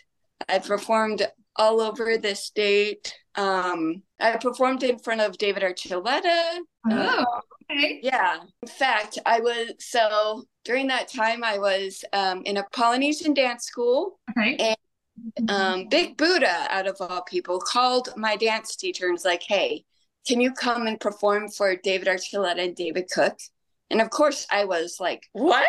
[0.47, 3.13] I've performed all over the state.
[3.35, 6.59] Um, I performed in front of David Archuleta.
[6.89, 7.25] Oh,
[7.71, 7.99] okay.
[8.01, 8.39] Yeah.
[8.61, 13.65] In fact, I was so during that time I was um, in a Polynesian dance
[13.65, 14.19] school.
[14.31, 14.75] Okay.
[15.49, 19.83] Um, Big Buddha, out of all people, called my dance teacher and was like, "Hey,
[20.27, 23.37] can you come and perform for David Archuleta and David Cook?"
[23.89, 25.67] And of course, I was like, "What?"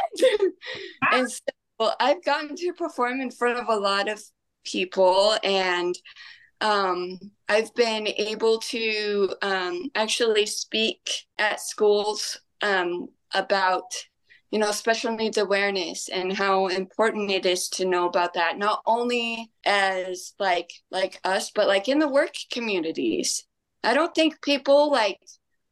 [1.12, 4.22] and so I've gotten to perform in front of a lot of
[4.64, 5.94] people and
[6.60, 7.18] um,
[7.48, 13.92] I've been able to um, actually speak at schools um, about,
[14.50, 18.58] you know, special needs awareness and how important it is to know about that.
[18.58, 23.44] Not only as like like us, but like in the work communities.
[23.82, 25.18] I don't think people like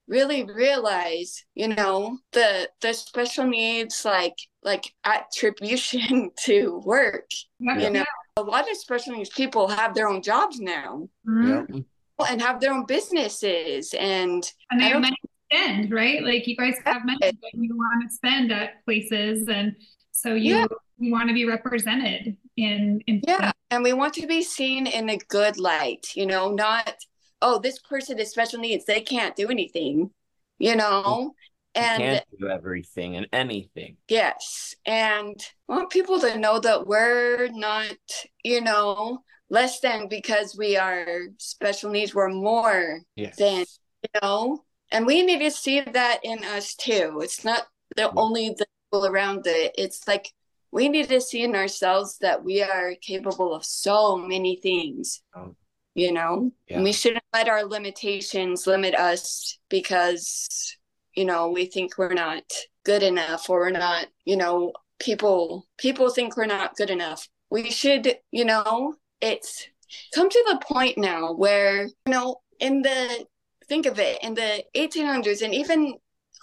[0.07, 7.29] really realize, you know, the the special needs like like attribution to work.
[7.61, 7.79] Yeah.
[7.79, 8.05] You know,
[8.39, 11.85] a lot of special needs people have their own jobs now Mhm.
[12.31, 16.21] And have their own businesses and And they have money to spend, right?
[16.31, 19.77] Like you guys have money that you want to spend at places, and
[20.11, 20.67] so you Yeah.
[20.99, 25.09] you want to be represented in in yeah and we want to be seen in
[25.11, 26.97] a good light you know not
[27.41, 30.11] oh this person is special needs they can't do anything
[30.59, 31.35] you know
[31.79, 33.97] You can't do everything and anything.
[34.09, 35.37] yes and
[35.69, 37.97] I want people to know that we're not
[38.45, 41.07] you know less than because we are
[41.39, 43.37] special needs we're more Yes.
[43.37, 43.61] than
[44.03, 47.63] you know and we need to see that in us too it's not
[47.97, 50.33] the only the people around it it's like
[50.71, 55.55] we need to see in ourselves that we are capable of so many things Oh.
[55.95, 56.77] you know Yeah.
[56.77, 60.77] and we shouldn't let our limitations limit us because
[61.19, 62.45] you know we think we're not
[62.85, 67.29] good enough or we're not you know people people think we're not good enough.
[67.51, 69.67] We should you know it's
[70.15, 73.27] come to the point now where you know in the
[73.69, 75.95] think of it in the 1800s and even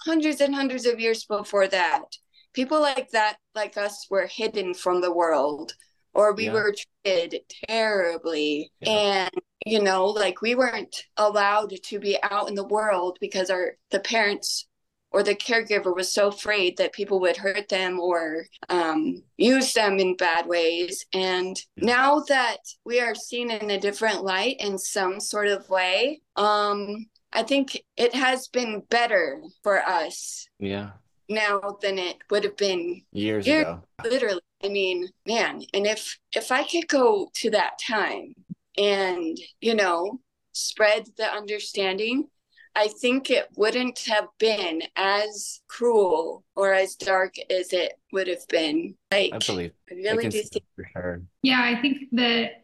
[0.04, 2.04] hundreds and hundreds of years before that
[2.52, 5.72] people like that like us were hidden from the world
[6.16, 6.52] or we Yeah.
[6.54, 6.74] were
[7.04, 8.90] treated terribly Yeah.
[8.90, 9.30] and
[9.66, 14.00] you know like we weren't allowed to be out in the world because our the
[14.00, 14.66] parents
[15.12, 19.98] or the caregiver was so afraid that people would hurt them or um, use them
[19.98, 21.06] in bad ways.
[21.14, 26.20] And now that we are seen in a different light in some sort of way,
[26.34, 30.90] um, I think it has been better for us Yeah.
[31.30, 33.82] now than it would have been Years You're- ago.
[34.04, 38.34] literally i mean man and if if i could go to that time
[38.78, 40.20] and you know
[40.52, 42.26] spread the understanding
[42.74, 48.46] i think it wouldn't have been as cruel or as dark as it would have
[48.48, 49.72] been like I believe.
[49.90, 51.22] I I really can do think for sure.
[51.42, 52.62] Yeah, I think that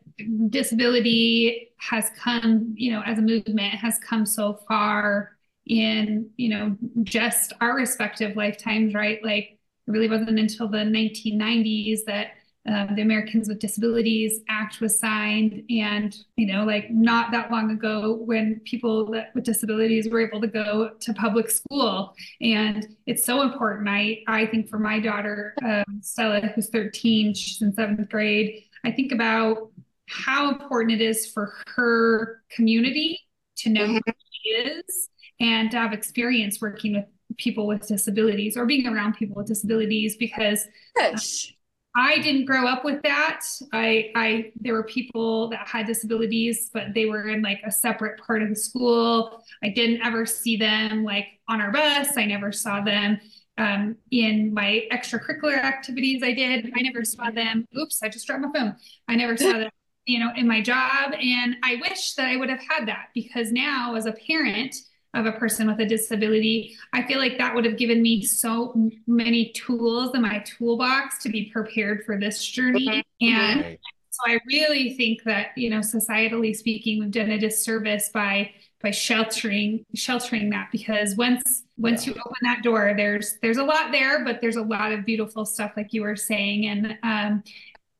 [0.48, 6.76] disability has come, you know, as a movement has come so far in, you know,
[7.02, 9.22] just our respective lifetimes, right?
[9.24, 9.58] Like it
[9.92, 12.32] really wasn't until the 1990s that
[12.66, 17.72] um, the Americans with Disabilities Act was signed, and you know, like not that long
[17.72, 23.24] ago, when people that, with disabilities were able to go to public school, and it's
[23.24, 23.88] so important.
[23.88, 28.62] I I think for my daughter um, Stella, who's 13, she's in seventh grade.
[28.84, 29.70] I think about
[30.08, 33.18] how important it is for her community
[33.56, 35.08] to know who she is
[35.40, 37.06] and to have experience working with
[37.38, 40.66] people with disabilities or being around people with disabilities because
[40.96, 41.52] Yes.
[41.94, 43.40] I didn't grow up with that.
[43.72, 48.18] I, I, there were people that had disabilities, but they were in like a separate
[48.18, 49.44] part of the school.
[49.62, 52.16] I didn't ever see them like on our bus.
[52.16, 53.20] I never saw them
[53.58, 56.22] um, in my extracurricular activities.
[56.22, 56.72] I did.
[56.74, 57.66] I never saw them.
[57.78, 58.76] Oops, I just dropped my phone.
[59.06, 59.70] I never saw them,
[60.06, 61.12] you know, in my job.
[61.20, 64.74] And I wish that I would have had that because now, as a parent,
[65.14, 66.76] of a person with a disability.
[66.92, 71.28] I feel like that would have given me so many tools in my toolbox to
[71.28, 73.04] be prepared for this journey.
[73.20, 73.80] And Right.
[74.10, 78.90] so I really think that, you know, societally speaking, we've done a disservice by by
[78.90, 84.24] sheltering sheltering that because once once you open that door, there's there's a lot there,
[84.24, 86.66] but there's a lot of beautiful stuff like you were saying.
[86.66, 87.42] And um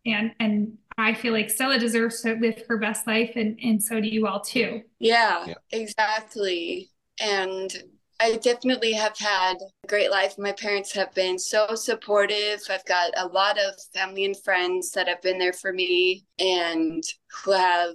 [0.07, 4.01] and and I feel like Stella deserves to live her best life and and so
[4.01, 4.83] do you all too.
[4.99, 5.55] Yeah, Yeah.
[5.71, 6.92] exactly.
[7.23, 7.73] And
[8.21, 9.55] I definitely have had
[9.85, 10.39] a great life.
[10.39, 12.61] My parents have been so supportive.
[12.71, 17.03] I've got a lot of family and friends that have been there for me and
[17.45, 17.95] who have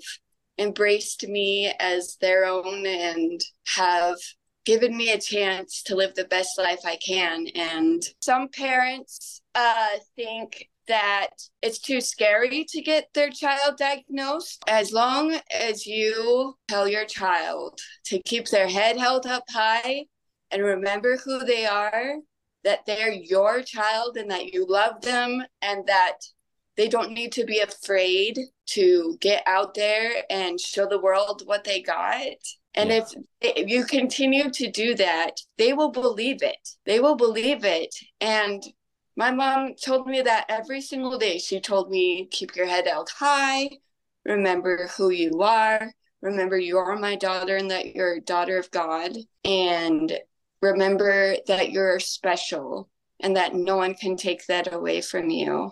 [0.58, 3.40] embraced me as their own and
[3.76, 4.18] have
[4.66, 7.48] given me a chance to live the best life I can.
[7.56, 11.30] And some parents uh, think that
[11.62, 14.64] it's too scary to get their child diagnosed.
[14.68, 20.06] As long as you tell your child to keep their head held up high
[20.52, 22.16] and remember who they are,
[22.64, 26.18] that they're your child and that you love them and that
[26.76, 31.64] they don't need to be afraid to get out there and show the world what
[31.64, 32.22] they got.
[32.76, 32.98] And Yeah.
[33.42, 36.70] if, if you continue to do that, they will believe it.
[36.86, 37.96] They will believe it.
[38.22, 38.64] And
[39.18, 41.40] my mom told me that every single day.
[41.40, 43.70] She told me, keep your head held high,
[44.24, 48.72] remember who you are, remember you are my daughter and that you're a daughter of
[48.72, 50.18] God, and
[50.62, 55.72] remember that you're special and that no one can take that away from you.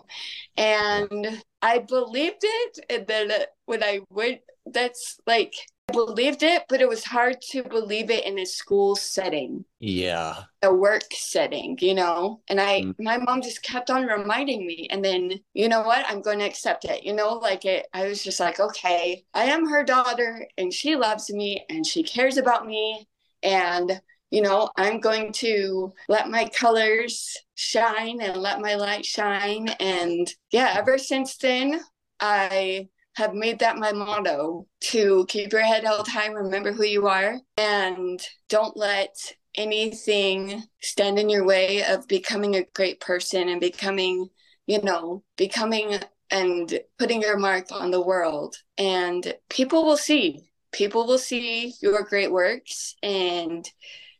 [0.56, 2.78] And I believed it.
[2.90, 3.30] And then
[3.66, 5.54] when I went, that's like,
[5.92, 10.44] believed it, but it was hard to believe it in a school setting Yeah.
[10.62, 12.40] a work setting, you know.
[12.48, 12.94] And I, Mm.
[12.98, 14.88] my mom just kept on reminding me.
[14.90, 16.04] And then, you know what?
[16.08, 17.04] I'm going to accept it.
[17.04, 20.96] You know, like it, I was just like, okay, I am her daughter and she
[20.96, 23.06] loves me and she cares about me.
[23.42, 29.68] And, you know, I'm going to let my colors shine and let my light shine.
[29.78, 31.80] And yeah, ever since then,
[32.18, 37.06] I have made that my motto to keep your head held high, remember who you
[37.06, 39.16] are, and don't let
[39.54, 44.28] anything stand in your way of becoming a great person and becoming,
[44.66, 45.98] you know, becoming
[46.30, 48.56] and putting your mark on the world.
[48.76, 52.96] And people will see, people will see your great works.
[53.02, 53.66] And,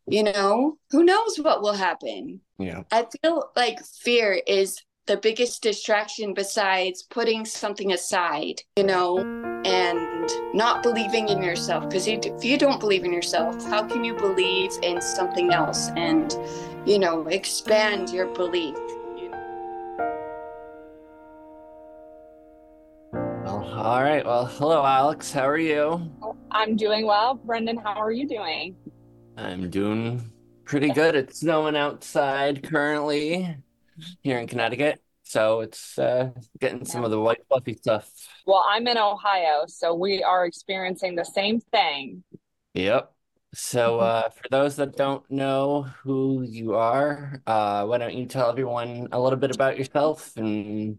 [0.07, 2.41] you know, who knows what will happen.
[2.59, 2.85] Yeah.
[2.91, 9.19] I feel like fear is the biggest distraction besides putting something aside, you know,
[9.65, 11.89] and not believing in yourself.
[11.89, 16.37] Because if you don't believe in yourself, how can you believe in something else and,
[16.85, 18.77] you know, expand your belief?
[19.17, 19.39] You know?
[23.45, 24.27] Well, all right.
[24.27, 25.31] Well, hello, Alex.
[25.31, 26.11] How are you?
[26.51, 27.35] I'm doing well.
[27.35, 28.75] Brendan, how are you doing?
[29.37, 30.33] I'm doing
[30.65, 31.15] pretty good.
[31.15, 33.57] It's snowing outside currently
[34.23, 35.01] here in Connecticut.
[35.23, 36.31] So it's uh,
[36.61, 38.09] getting some of the white fluffy stuff.
[38.47, 42.23] Well, I'm in Ohio, so we are experiencing the same thing.
[42.75, 43.13] Yep.
[43.53, 48.51] So uh, for those that don't know who you are, uh, why don't you tell
[48.51, 50.99] everyone a little bit about yourself and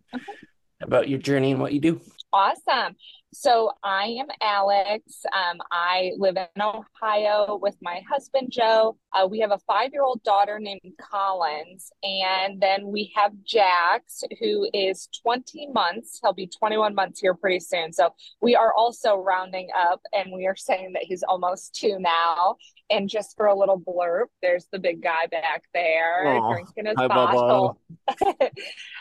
[0.82, 2.02] about your journey and what you do?
[2.34, 2.95] Awesome.
[3.34, 5.25] So I am Alex.
[5.34, 8.97] Um, I live in Ohio with my husband, Joe.
[9.11, 11.91] Uh, we have a five year old daughter named Collins.
[12.03, 16.19] And then we have Jax, who is 20 months.
[16.21, 17.91] He'll be 21 months here pretty soon.
[17.91, 22.55] So we are also rounding up and we are saying that he's almost two now.
[22.89, 26.53] And just for a little blurb, there's the big guy back there Aw.
[26.53, 27.80] drinking his Hi, bottle.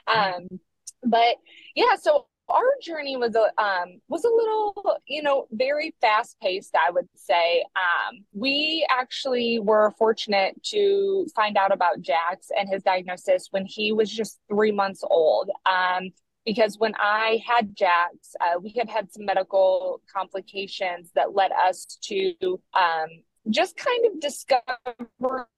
[0.08, 0.46] Um,
[1.02, 1.36] but
[1.74, 6.74] yeah, so our journey was a um, was a little, you know, very fast paced.
[6.74, 12.82] I would say um, we actually were fortunate to find out about Jax and his
[12.82, 15.50] diagnosis when he was just three months old.
[15.66, 16.10] Um,
[16.44, 21.98] because when I had Jax, uh, we had had some medical complications that led us
[22.02, 22.34] to
[22.74, 23.08] um,
[23.50, 25.48] just kind of discover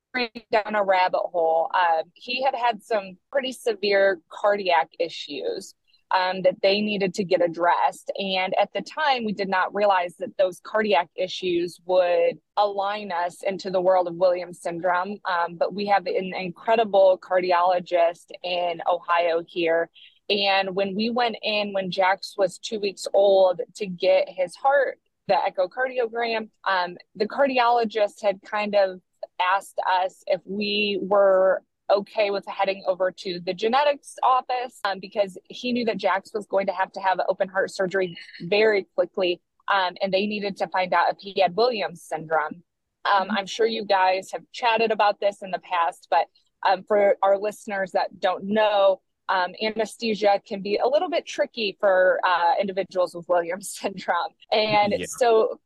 [0.51, 1.71] down a rabbit hole.
[1.75, 5.75] Um, he had had some pretty severe cardiac issues
[6.11, 8.11] um, that they needed to get addressed.
[8.17, 13.43] And at the time, we did not realize that those cardiac issues would align us
[13.43, 15.19] into the world of Williams syndrome.
[15.25, 19.91] Um, but we have an incredible cardiologist in Ohio here.
[20.31, 24.99] And when we went in, when Jax was two weeks old, to get his heart,
[25.27, 29.01] the echocardiogram, um, the cardiologist had kind of
[29.41, 35.39] asked us if we were okay with heading over to the genetics office um, because
[35.49, 39.41] he knew that Jax was going to have to have open heart surgery very quickly.
[39.73, 42.63] Um, and they needed to find out if he had Williams syndrome.
[43.05, 46.27] Um, I'm sure you guys have chatted about this in the past, but
[46.69, 51.77] um, for our listeners that don't know, um, anesthesia can be a little bit tricky
[51.81, 54.33] for uh, individuals with Williams syndrome.
[54.51, 55.07] And Yeah.
[55.07, 55.61] so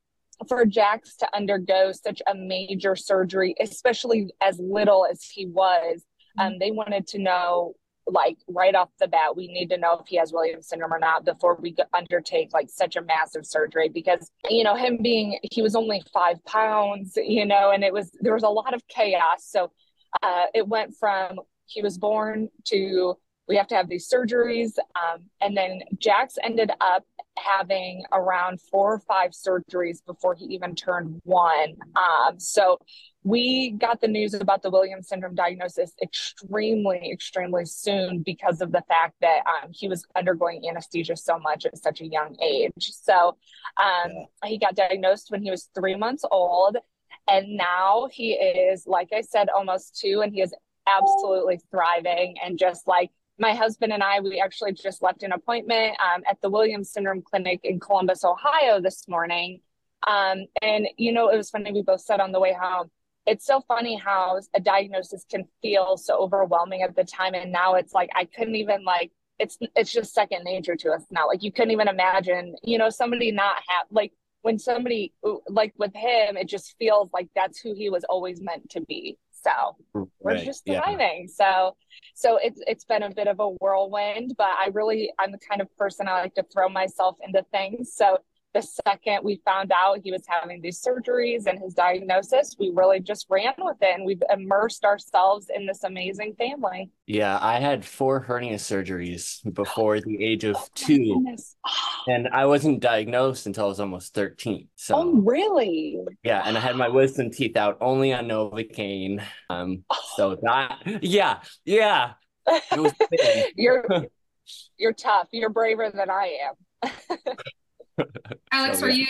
[0.49, 6.05] for Jax to undergo such a major surgery, especially as little as he was,
[6.39, 7.75] um, they wanted to know
[8.09, 10.99] like right off the bat we need to know if he has williams syndrome or
[10.99, 15.63] not before we undertake like such a massive surgery because you know him being he
[15.63, 19.47] was only five pounds you know and it was there was a lot of chaos.
[19.49, 19.73] So
[20.23, 23.17] uh, it went from he was born to
[23.49, 27.05] we have to have these surgeries um, and then jax ended up
[27.39, 32.79] having around four or five surgeries before he even turned one um, so
[33.25, 38.83] we got the news about the Williams syndrome diagnosis extremely, extremely soon because of the
[38.89, 42.73] fact that um, he was undergoing anesthesia so much at such a young age.
[42.79, 43.37] So
[43.81, 44.11] um,
[44.45, 46.77] he got diagnosed when he was three months old.
[47.29, 50.53] And now he is, like I said, almost two, and he is
[50.89, 52.35] absolutely thriving.
[52.45, 53.11] And just like
[53.43, 57.23] my husband and I, we actually just left an appointment um, at the Williams Syndrome
[57.23, 59.61] Clinic in Columbus, Ohio this morning.
[60.07, 62.89] Um, and, you know, it was funny, we both said on the way home,
[63.27, 67.35] it's so funny how a diagnosis can feel so overwhelming at the time.
[67.35, 71.05] And now it's like i couldn't even like it's it's just second nature to us
[71.11, 71.27] now.
[71.27, 74.13] Like you couldn't even imagine you know somebody not have like
[74.43, 75.13] when somebody
[75.49, 79.19] like with him it just feels like that's who he was always meant to be
[79.45, 80.81] so mm, we're Right, just yeah.
[81.29, 81.77] so
[82.15, 85.61] so it's it's been a bit of a whirlwind but i really i'm the kind
[85.61, 87.93] of person i like to throw myself into things.
[87.95, 88.19] So
[88.55, 93.01] the second we found out he was having these surgeries and his diagnosis, we really
[93.01, 96.91] just ran with it and we've immersed ourselves in this amazing family.
[97.07, 101.57] Yeah, I had four hernia surgeries before the age of two, Goodness.
[102.07, 104.69] and I wasn't diagnosed until I was almost 13.
[104.77, 105.99] So, Oh, really?
[106.23, 109.23] yeah, and I had my wisdom teeth out only on Novocaine.
[109.49, 109.85] Um,
[110.17, 112.13] so that, yeah, yeah.
[113.57, 113.87] You're
[114.77, 115.29] you're tough.
[115.31, 116.39] You're braver than I
[116.83, 116.93] am.
[118.53, 119.07] Alex, So, were you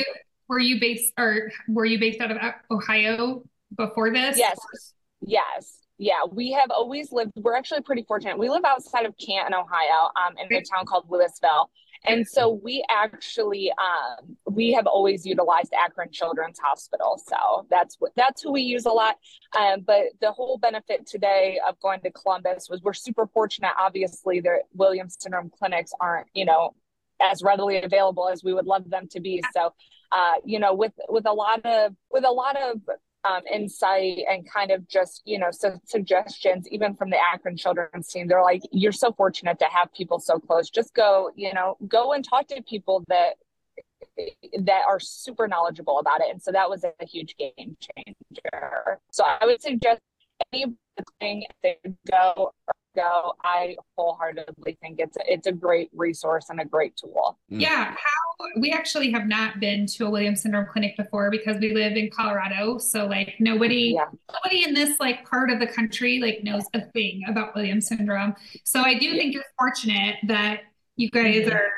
[0.48, 2.38] were you based or were you based out of
[2.70, 3.42] Ohio
[3.76, 4.38] before this?
[4.38, 4.58] Yes.
[5.20, 5.78] Yes.
[5.98, 7.32] Yeah, we have always lived.
[7.36, 8.36] We're actually pretty fortunate.
[8.36, 11.70] We live outside of Canton, Ohio, um, in a town called Louisville,
[12.04, 17.22] and so we actually um, we have always utilized Akron Children's Hospital.
[17.24, 19.16] So that's that's who we use a lot.
[19.58, 23.72] Um, but the whole benefit today of going to Columbus was we're super fortunate.
[23.78, 26.74] Obviously, the Williams syndrome clinics aren't you know
[27.22, 29.42] as readily available as we would love them to be.
[29.54, 29.72] So,
[30.10, 32.80] uh, you know, with with a lot of with a lot of
[33.24, 38.08] um, insight and kind of just you know some suggestions even from the akron children's
[38.08, 40.70] team they're like you're so fortunate to have people so close.
[40.70, 43.34] Just go you know go and talk to people that
[44.58, 46.26] that are super knowledgeable about it.
[46.30, 48.98] And so that was a huge game changer.
[49.10, 50.00] So i would suggest
[50.52, 51.46] anybody
[52.10, 52.52] go
[52.94, 58.46] go i wholeheartedly think it's it's a great resource and a great tool Yeah, how
[58.60, 62.10] we actually have not been to a Williams syndrome clinic before because we live in
[62.10, 62.78] Colorado.
[62.78, 66.80] So like nobody yeah nobody in this like part of the country like knows a
[66.92, 68.34] thing about Williams syndrome.
[68.64, 70.60] So I do think you're fortunate that
[70.96, 71.54] you guys Mhm.
[71.54, 71.70] are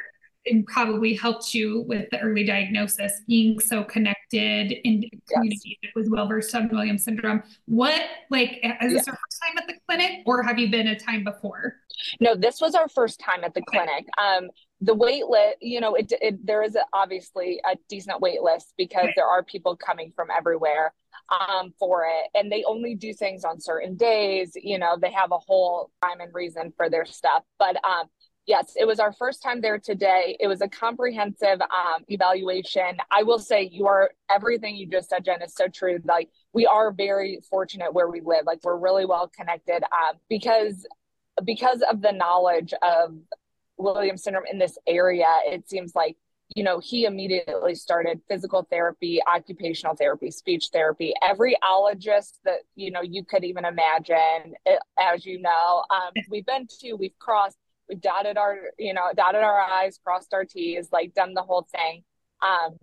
[0.47, 5.79] and probably helped you with the early diagnosis, being so connected in community
[6.09, 7.43] well versed on Williams syndrome.
[7.67, 10.99] What like is this your first time at the clinic or have you been a
[10.99, 11.77] time before?
[12.21, 14.07] No, this was our first time at the clinic.
[14.19, 18.43] Um, the wait list, you know, it, it there is a, obviously a decent wait
[18.43, 20.93] list because there are people coming from everywhere
[21.31, 24.53] um, for it, and they only do things on certain days.
[24.57, 27.45] You know, they have a whole time and reason for their stuff.
[27.59, 28.09] But um,
[28.47, 30.37] Yes, it was our first time there today.
[30.39, 32.99] It was a comprehensive um, evaluation.
[33.11, 35.99] I will say you are everything you just said, Jen, is so true.
[36.05, 38.45] Like we are very fortunate where we live.
[38.45, 40.87] Like we're really well connected um, because
[41.45, 43.17] because of the knowledge of
[43.77, 45.27] Williams syndrome in this area.
[45.47, 46.17] It seems like
[46.55, 52.91] you know he immediately started physical therapy, occupational therapy, speech therapy, every ologist that you
[52.91, 54.55] know you could even imagine.
[54.67, 57.59] It, as you know, um, we've been to, we've crossed
[57.89, 61.67] we've dotted our you know dotted our i's crossed our t's like done the whole
[61.73, 62.03] thing.
[62.43, 62.77] Um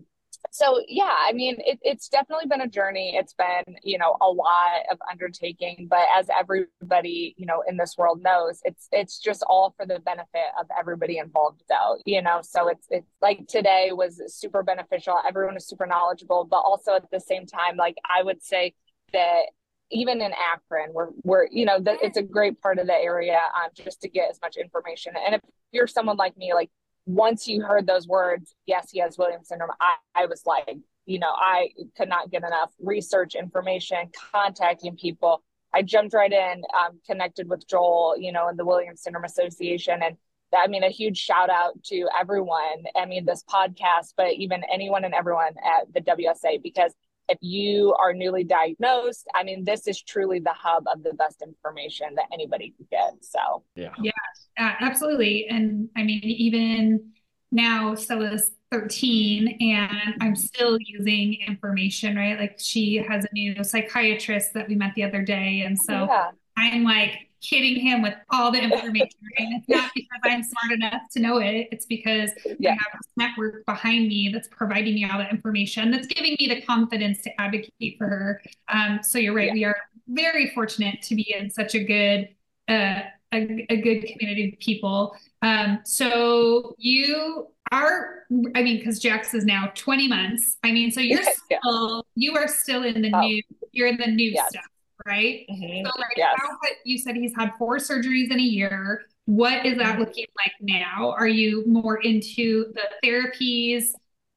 [0.50, 3.16] so yeah i mean it, it's definitely been a journey.
[3.16, 7.96] It's been you know a lot of undertaking but as everybody you know in this
[7.98, 12.40] world knows it's it's just all for the benefit of everybody involved though you know?
[12.42, 15.20] So it's it's like today was super beneficial.
[15.28, 18.74] Everyone is super knowledgeable but also at the same time like i would say
[19.14, 19.44] that
[19.92, 23.40] even in Akron, we're, we're you know, the, it's a great part of the area
[23.56, 25.14] um, just to get as much information.
[25.26, 26.70] And if you're someone like me, like
[27.06, 31.20] once you heard those words, yes, he has Williams syndrome, I, I was like, you
[31.20, 35.44] know, I could not get enough research information, contacting people.
[35.74, 40.02] I jumped right in, um, connected with Joel, you know, in the Williams Syndrome Association.
[40.04, 40.18] And
[40.56, 42.84] I mean, a huge shout out to everyone.
[42.96, 46.94] I mean, this podcast, but even anyone and everyone at the WSA, because
[47.30, 51.42] if you are newly diagnosed, I mean, this is truly the hub of the best
[51.42, 53.14] information that anybody could get.
[53.22, 53.94] So, yeah.
[54.02, 54.12] Yeah,
[54.58, 55.48] absolutely.
[55.50, 57.12] And I mean, even
[57.52, 62.40] now, Stella's 13 and I'm still using information, right?
[62.40, 65.64] Like she has a new psychiatrist that we met the other day.
[65.66, 66.32] And so yeah.
[66.58, 69.10] I'm like hitting him with all the information.
[69.38, 71.68] And it's not because I'm smart enough to know it.
[71.72, 72.72] It's because Yeah.
[72.72, 76.48] I have this network behind me that's providing me all the information, that's giving me
[76.48, 78.42] the confidence to advocate for her.
[78.70, 79.48] Um, so you're right.
[79.48, 79.54] Yeah.
[79.54, 79.78] We are
[80.08, 82.30] very fortunate to be in such a good,
[82.68, 83.02] uh,
[83.34, 85.16] a, a good community of people.
[85.42, 88.24] Um, so you are,
[88.56, 90.58] I mean, because Jax is now 20 months.
[90.64, 91.58] I mean, so you're Yeah.
[91.64, 93.22] still, you are still in the Oh.
[93.22, 94.50] new, you're in the new Yes.
[94.50, 94.66] stuff,
[95.06, 95.46] right?
[95.50, 95.84] Mhm.
[95.86, 96.38] So like Yes.
[96.40, 99.06] how you said he's had four surgeries in a year.
[99.26, 99.80] What is Mm-hmm.
[99.80, 101.12] that looking like now?
[101.12, 103.86] Are you more into the therapies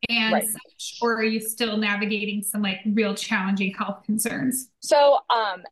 [0.08, 0.46] and Right.
[0.46, 4.68] such, or are you still navigating some like real challenging health concerns?
[4.80, 5.64] So, um,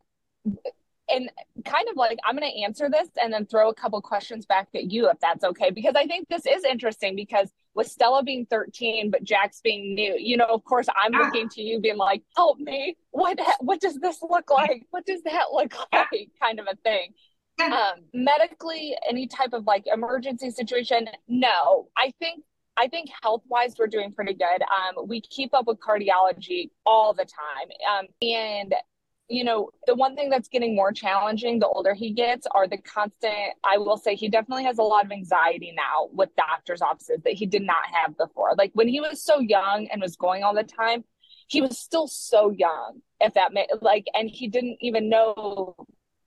[1.12, 1.30] and
[1.64, 4.68] kind of like I'm going to answer this and then throw a couple questions back
[4.74, 8.46] at you if that's okay, because I think this is interesting because with Stella being
[8.46, 11.18] 13, but Jax being new, you know, of course, I'm Ah.
[11.24, 12.96] looking to you being like, help me.
[13.12, 14.86] What, what does this look like?
[14.90, 16.30] What does that look like?
[16.40, 17.14] Kind of a thing.
[17.60, 21.88] Um, medically, any type of like emergency situation, no.
[21.96, 22.42] I think
[22.78, 24.62] I think health wise, we're doing pretty good.
[24.62, 27.68] Um, we keep up with cardiology all the time.
[27.90, 28.74] Um, and,
[29.28, 32.76] you know, the one thing that's getting more challenging the older he gets are the
[32.76, 37.20] constant, I will say, he definitely has a lot of anxiety now with doctor's offices
[37.24, 38.54] that he did not have before.
[38.58, 41.04] Like when he was so young and was going all the time,
[41.48, 45.76] he was still so young, if that may, like, and he didn't even know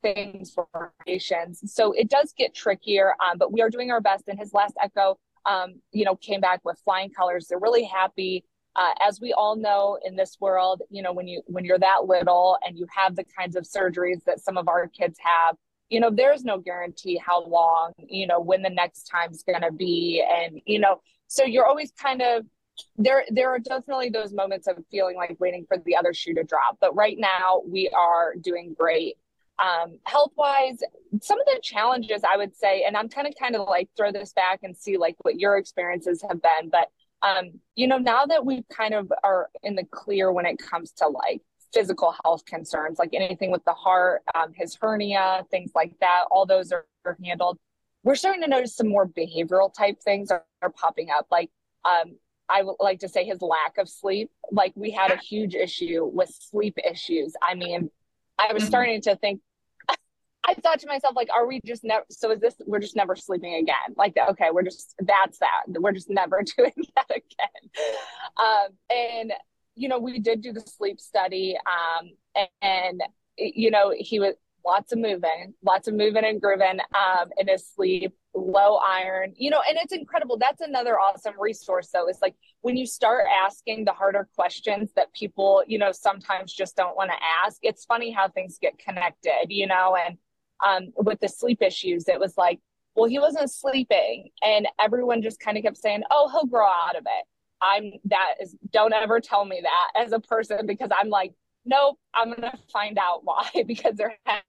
[0.02, 1.74] things for patients.
[1.74, 4.26] So it does get trickier, um, but we are doing our best.
[4.28, 7.48] And his last echo, um, you know, came back with flying colors.
[7.48, 8.46] They're really happy.
[8.76, 12.06] Uh, as we all know in this world, you know, when you when you're that
[12.06, 15.56] little and you have the kinds of surgeries that some of our kids have,
[15.90, 19.72] you know, there's no guarantee how long, you know, when the next time's going to
[19.72, 22.46] be, and you know, so you're always kind of
[22.98, 23.24] there.
[23.30, 26.78] There are definitely those moments of feeling like waiting for the other shoe to drop.
[26.82, 29.16] But right now, we are doing great
[29.58, 30.80] um, health wise
[31.22, 34.12] some of the challenges i would say and i'm kind of kind of like throw
[34.12, 36.90] this back and see like what your experiences have been but
[37.22, 40.92] um, you know now that we kind of are in the clear when it comes
[40.92, 41.42] to like
[41.74, 46.46] physical health concerns like anything with the heart um, his hernia things like that all
[46.46, 47.58] those are, are handled
[48.04, 51.50] we're starting to notice some more behavioral type things are, are popping up like
[51.84, 52.16] um,
[52.48, 54.30] I would like to say his lack of sleep.
[54.52, 57.34] Like we had a huge issue with sleep issues.
[57.42, 57.90] I mean,
[58.38, 58.68] I was Mhm.
[58.68, 59.42] starting to think.
[60.48, 62.06] I thought to myself, like, are we just never?
[62.10, 62.56] So is this?
[62.66, 63.96] We're just never sleeping again?
[63.98, 65.64] Like, okay, we're just that's that.
[65.68, 67.86] We're just never doing that again.
[68.38, 69.34] Um, and
[69.76, 73.04] you know, we did do the sleep study, um, and, and
[73.38, 74.36] you know, he was
[74.66, 79.50] lots of moving, lots of moving and grooving um, in his sleep, low iron, you
[79.50, 80.38] know, and it's incredible.
[80.38, 85.14] That's another awesome resource, though, is like when you start asking the harder questions that
[85.14, 89.48] people, you know, sometimes just don't want to ask, it's funny how things get connected,
[89.50, 90.18] you know, and
[90.66, 92.60] um, with the sleep issues, it was like,
[92.96, 94.30] well, he wasn't sleeping.
[94.44, 97.26] And everyone just kind of kept saying, oh, he'll grow out of it.
[97.62, 101.34] I'm that is, don't ever tell me that as a person because I'm like,
[101.66, 104.42] nope, I'm going to find out why because there has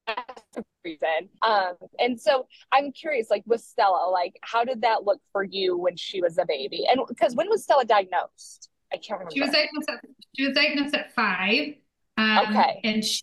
[0.55, 1.29] to be a reason.
[1.43, 5.77] Um, and so I'm curious, like with Stella, like how did that look for you
[5.77, 6.85] when she was a baby?
[6.91, 8.71] And because when was Stella diagnosed?
[8.93, 9.35] I can't remember.
[9.35, 10.05] She was diagnosed at,
[10.37, 11.75] she was diagnosed at five.
[12.19, 12.81] Um, Okay.
[12.85, 13.23] And she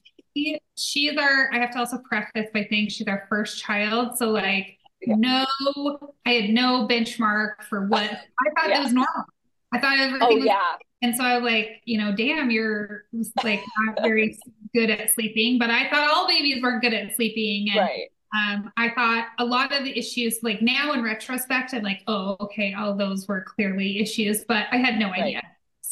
[0.78, 4.18] she's our I have to also preface by saying she's our first child.
[4.18, 5.16] So like Yeah.
[5.18, 5.46] no
[6.26, 8.80] I had no benchmark for what I thought Yeah.
[8.82, 9.26] it was normal.
[9.74, 13.06] I thought everything oh was yeah, and so I was like, you know, damn, you're
[13.44, 14.38] like not very
[14.74, 15.58] good at sleeping.
[15.60, 17.70] But I thought all babies weren't good at sleeping.
[17.72, 18.10] And right.
[18.38, 22.38] um, I thought a lot of the issues, like now in retrospect, I'm like, oh,
[22.40, 25.24] okay, all those were clearly issues, but I had no Right.
[25.24, 25.42] idea.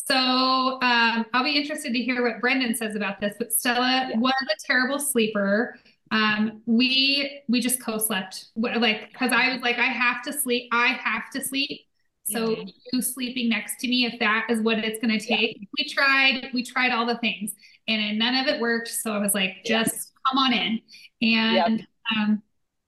[0.08, 3.36] So um, I'll be interested to hear what Brendan says about this.
[3.38, 4.20] But Stella Yeah.
[4.20, 5.78] was a terrible sleeper.
[6.12, 10.70] Um, we we just co-slept, like because I was like, I have to sleep.
[10.74, 11.82] I have to sleep.
[12.24, 12.74] So Mhm.
[12.91, 15.38] you sleeping next to me, if that is what it's going to Yeah.
[15.38, 16.49] take, we tried.
[16.54, 17.54] We tried all the things,
[17.88, 18.89] and none of it worked.
[18.89, 19.84] So I was like, Yeah.
[19.84, 20.82] just come on in,
[21.22, 22.41] and um,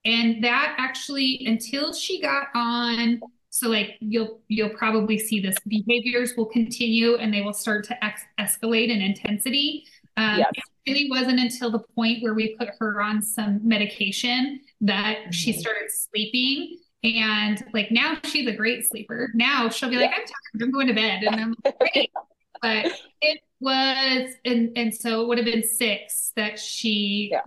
[0.04, 3.20] and that actually until she got on
[3.54, 8.04] so like you'll you'll probably see this behaviors will continue and they will start to
[8.04, 9.84] ex- escalate in intensity
[10.16, 10.50] um, Yes.
[10.56, 15.52] it really wasn't until the point where we put her on some medication that she
[15.52, 15.58] Mhm.
[15.58, 20.16] started sleeping and like now she's a great sleeper now she'll be like Yeah.
[20.16, 22.10] i'm tired i'm going to bed and i'm like great
[22.62, 22.86] but
[23.22, 27.42] it was and and so it would have been six that she Yeah.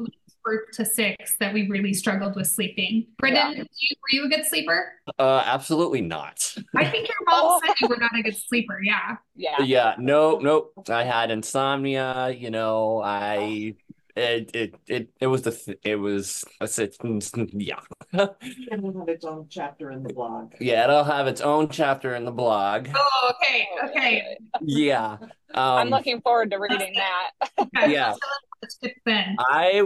[0.47, 3.07] Four to six that we really struggled with sleeping.
[3.17, 4.93] Brendan, you, were you a good sleeper?
[5.19, 6.53] Uh, absolutely not.
[6.75, 8.79] I think your mom said you were not a good sleeper.
[8.83, 9.17] Yeah.
[9.35, 9.61] Yeah.
[9.63, 10.73] Yeah, no, nope.
[10.89, 13.75] I had insomnia, you know, I
[14.15, 17.79] it it it, it was the th it was it's, it's yeah.
[18.13, 18.29] And
[18.71, 20.53] it'll have its own chapter in the blog.
[20.59, 22.87] Yeah, it'll have its own chapter in the blog.
[22.95, 23.67] Oh, okay.
[23.85, 24.37] Okay.
[24.61, 25.17] Yeah.
[25.53, 27.89] I'm Um looking forward to reading that.
[27.89, 28.15] yeah.
[28.61, 29.35] Let's tip then.
[29.39, 29.83] I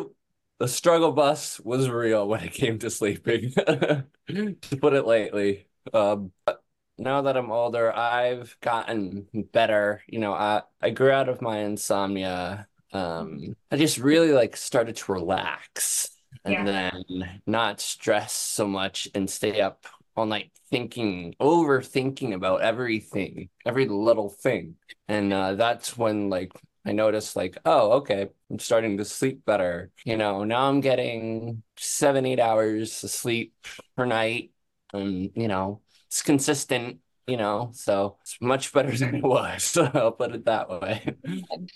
[0.61, 3.51] the struggle bus was real when it came to sleeping,
[4.27, 5.67] to put it lightly.
[5.91, 6.61] Um, but
[6.99, 10.03] now that I'm older, I've gotten better.
[10.07, 12.67] You know, I I grew out of my insomnia.
[12.93, 16.11] Um, I just really like started to relax
[16.45, 23.49] and then not stress so much and stay up all night thinking, overthinking about everything,
[23.65, 24.75] every little thing.
[25.07, 26.51] And uh, that's when like
[26.85, 29.91] I noticed like, oh, okay, I'm starting to sleep better.
[30.03, 33.53] You know, now I'm getting seven, eight hours of sleep
[33.95, 34.51] per night.
[34.93, 39.63] And, you know, it's consistent, you know, so it's much better than it was.
[39.63, 41.15] So I'll put it that way.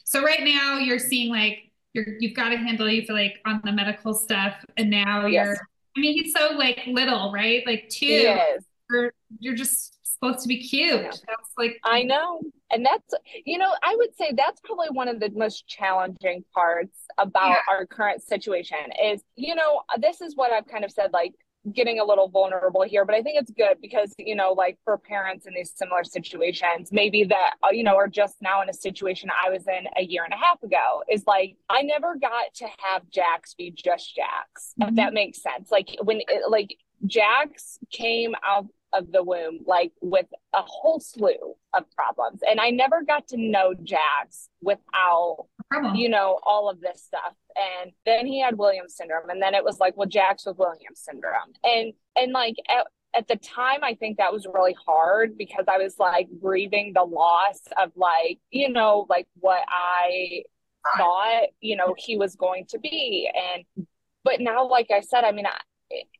[0.03, 3.61] So right now you're seeing like you're you've got to handle you feel like on
[3.63, 5.45] the medical stuff, and now Yes.
[5.45, 5.57] you're.
[5.97, 7.65] I mean, he's so like little, right?
[7.65, 8.05] Like two.
[8.07, 8.65] He is.
[8.89, 11.01] You're you're just supposed to be cute.
[11.01, 11.11] Yeah.
[11.11, 12.41] That's like I know.
[12.71, 13.13] And that's,
[13.45, 17.57] you know, I would say that's probably one of the most challenging parts about Yeah.
[17.69, 21.33] our current situation is, you know, this is what I've kind of said, like
[21.73, 24.97] getting a little vulnerable here, but I think it's good because, you know, like for
[24.99, 28.73] parents in these similar situations, maybe that, uh, you know, are just now in a
[28.73, 32.53] situation I was in a year and a half ago is like, I never got
[32.55, 34.89] to have Jax be just Jax, Mhm.
[34.89, 35.71] if that makes sense.
[35.71, 36.75] Like when, it, like,
[37.07, 42.41] Jax came out of the womb like with a whole slew of problems.
[42.49, 45.93] And i never got to know jax without uh-huh.
[45.93, 47.33] you know all of this stuff.
[47.83, 51.01] And then he had williams syndrome and then it was like well jax with williams
[51.01, 51.53] syndrome.
[51.63, 55.77] And and like at, at the time i think that was really hard because i
[55.77, 60.43] was like grieving the loss of like you know like what i
[60.97, 63.29] thought you know he was going to be.
[63.33, 63.87] And
[64.23, 65.57] but now like i said i mean I,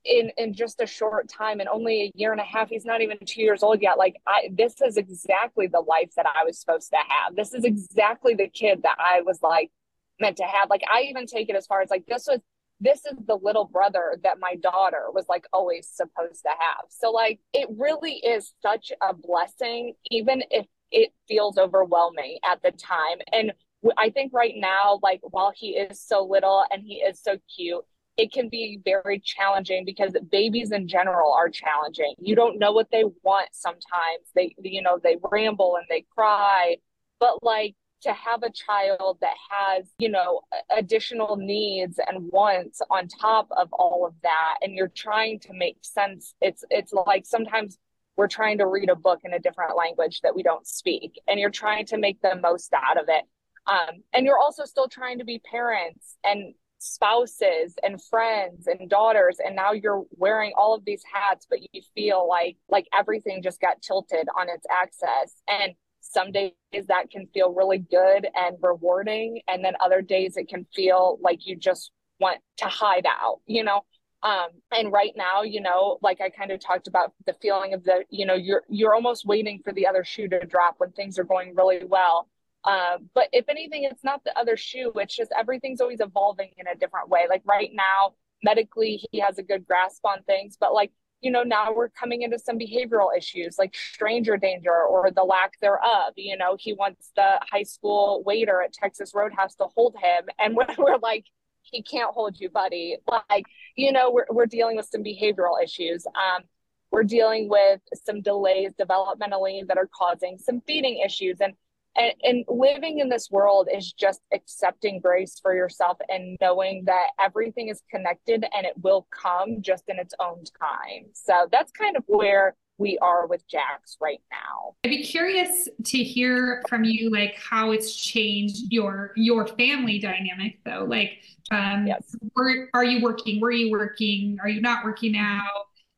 [0.03, 3.01] in in just a short time and only a year and a half he's not
[3.01, 3.97] even two years old yet.
[3.97, 7.35] Like i this is exactly the life that i was supposed to have.
[7.35, 9.71] This is exactly the kid that i was like
[10.19, 10.69] meant to have.
[10.69, 12.39] Like i even take it as far as like this was
[12.81, 16.85] this is the little brother that my daughter was like always supposed to have.
[16.89, 22.71] So like it really is such a blessing even if it feels overwhelming at the
[22.71, 23.17] time.
[23.31, 23.53] And
[23.97, 27.85] I think right now like while he is so little and he is so cute
[28.17, 32.13] it can be very challenging because babies in general are challenging.
[32.17, 34.29] You don't know what they want sometimes.
[34.33, 36.77] They, you know, they ramble and they cry.
[37.19, 40.41] But like to have a child that has, you know,
[40.75, 45.77] additional needs and wants on top of all of that, and you're trying to make
[45.81, 47.77] sense, it's it's like sometimes
[48.15, 51.39] we're trying to read a book in a different language that we don't speak, and
[51.39, 53.25] you're trying to make the most out of it.
[53.67, 59.37] Um, and you're also still trying to be parents and spouses and friends and daughters
[59.43, 63.59] and now you're wearing all of these hats but you feel like like everything just
[63.61, 66.51] got tilted on its axis and some days
[66.87, 71.47] that can feel really good and rewarding and then other days it can feel like
[71.47, 73.81] you just want to hide out, you know.
[74.23, 77.83] Um, and right now, you know, like I kind of talked about the feeling of
[77.83, 81.19] the, you know, you're you're almost waiting for the other shoe to drop when things
[81.19, 82.27] are going really well.
[82.65, 84.91] Uh, but if anything, it's not the other shoe.
[84.95, 87.27] It's just everything's always evolving in a different way.
[87.29, 88.13] Like right now,
[88.43, 90.91] medically, he has a good grasp on things, but like
[91.21, 95.59] you know, now we're coming into some behavioral issues like stranger danger or the lack
[95.59, 96.13] thereof.
[96.15, 100.25] You know, he wants the high school waiter at Texas Roadhouse to hold him.
[100.37, 101.25] And we're like,
[101.63, 102.97] he can't hold you, buddy.
[103.07, 103.45] Like,
[103.75, 106.05] you know, we're, we're dealing with some behavioral issues.
[106.05, 106.43] Um,
[106.91, 111.41] we're dealing with some delays developmentally that are causing some feeding issues.
[111.41, 111.53] And
[111.95, 117.07] and, and living in this world is just accepting grace for yourself and knowing that
[117.19, 121.05] everything is connected and it will come just in its own time.
[121.13, 124.75] So that's kind of where we are with Jax right now.
[124.83, 130.59] I'd be curious to hear from you like how it's changed your your family dynamic
[130.65, 130.85] though.
[130.87, 131.21] Like
[131.51, 132.15] um Yes.
[132.35, 133.39] were are you working?
[133.39, 134.37] Were you working?
[134.41, 135.45] Are you not working now?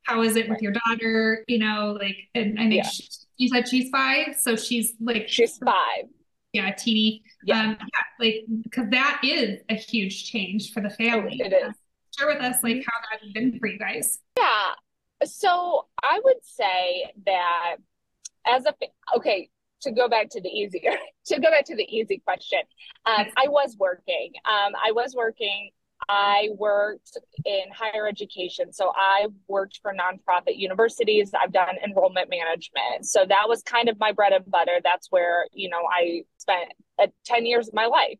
[0.04, 1.43] How is it with your daughter?
[1.48, 2.89] You know, like and I think Yeah.
[3.38, 6.06] You said she's five, so she's like She's five.
[6.54, 7.24] yeah, teeny.
[7.44, 7.62] Yeah.
[7.62, 11.40] Um yeah, like because that is a huge change for the family.
[11.40, 11.76] It is.
[12.18, 14.20] Share with us like how that's been for you guys.
[14.38, 14.72] Yeah.
[15.26, 17.76] So I would say that
[18.46, 18.74] as a
[19.16, 19.50] okay,
[19.82, 20.92] to go back to the easier,
[21.28, 22.60] to go back to the easy question,
[23.06, 24.32] um, I was working.
[24.46, 25.70] Um, I was working.
[26.10, 28.72] I worked in higher education.
[28.72, 31.32] So I worked for nonprofit universities.
[31.34, 33.06] I've done enrollment management.
[33.06, 34.80] So that was kind of my bread and butter.
[34.84, 38.20] That's where, you know, I spent uh, 10 years of my life.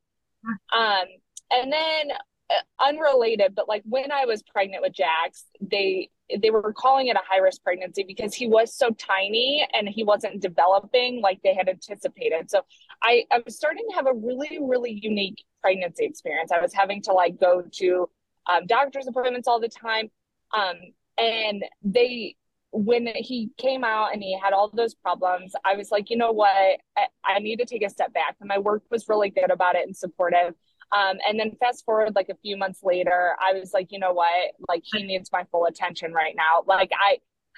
[0.76, 1.06] Um,
[1.52, 2.12] and then
[2.50, 6.10] uh, unrelated, but like when I was pregnant with Jax, they
[6.42, 10.04] they were calling it a high risk pregnancy because he was so tiny and he
[10.04, 12.50] wasn't developing like they had anticipated.
[12.52, 12.62] So
[13.02, 16.52] I, I was starting to have a really, really unique pregnancy experience.
[16.52, 18.10] I was having to like go to
[18.48, 20.10] um, doctor's appointments all the time.
[20.56, 20.76] Um,
[21.18, 22.36] and they,
[22.72, 26.32] when he came out and he had all those problems, I was like, you know
[26.32, 26.80] what?
[26.98, 28.36] I, I need to take a step back.
[28.40, 30.54] And my work was really good about it and supportive.
[30.96, 34.14] Um, and then fast forward like a few months later, I was like, you know
[34.14, 34.54] what?
[34.70, 36.64] Like he needs my full attention right now.
[36.66, 37.18] Like I,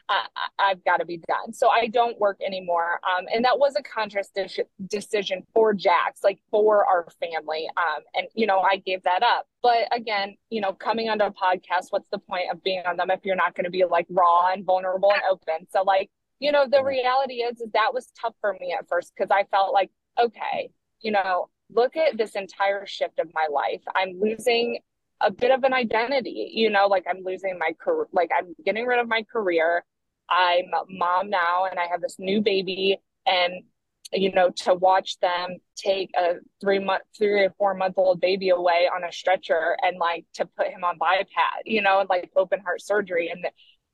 [0.09, 0.25] I
[0.57, 1.53] I've got to be done.
[1.53, 2.99] So I don't work anymore.
[3.07, 7.69] Um, and that was a conscious de- decision for Jax, like for our family.
[7.77, 9.47] Um, and you know, I gave that up.
[9.61, 13.11] But again, you know, coming onto a podcast, what's the point of being on them
[13.11, 15.67] if you're not going to be like raw and vulnerable and open?
[15.71, 19.13] So like, you know, the reality is, is that was tough for me at first
[19.15, 23.81] because I felt like, okay, you know, look at this entire shift of my life.
[23.95, 24.79] I'm losing
[25.21, 28.85] a bit of an identity, you know, like I'm losing my career, like I'm getting
[28.85, 29.83] rid of my career.
[30.29, 33.63] I'm a mom now and I have this new baby and
[34.11, 38.49] you know to watch them take a three month three or four month old baby
[38.49, 42.29] away on a stretcher and like to put him on bypass you know and like
[42.35, 43.45] open heart surgery and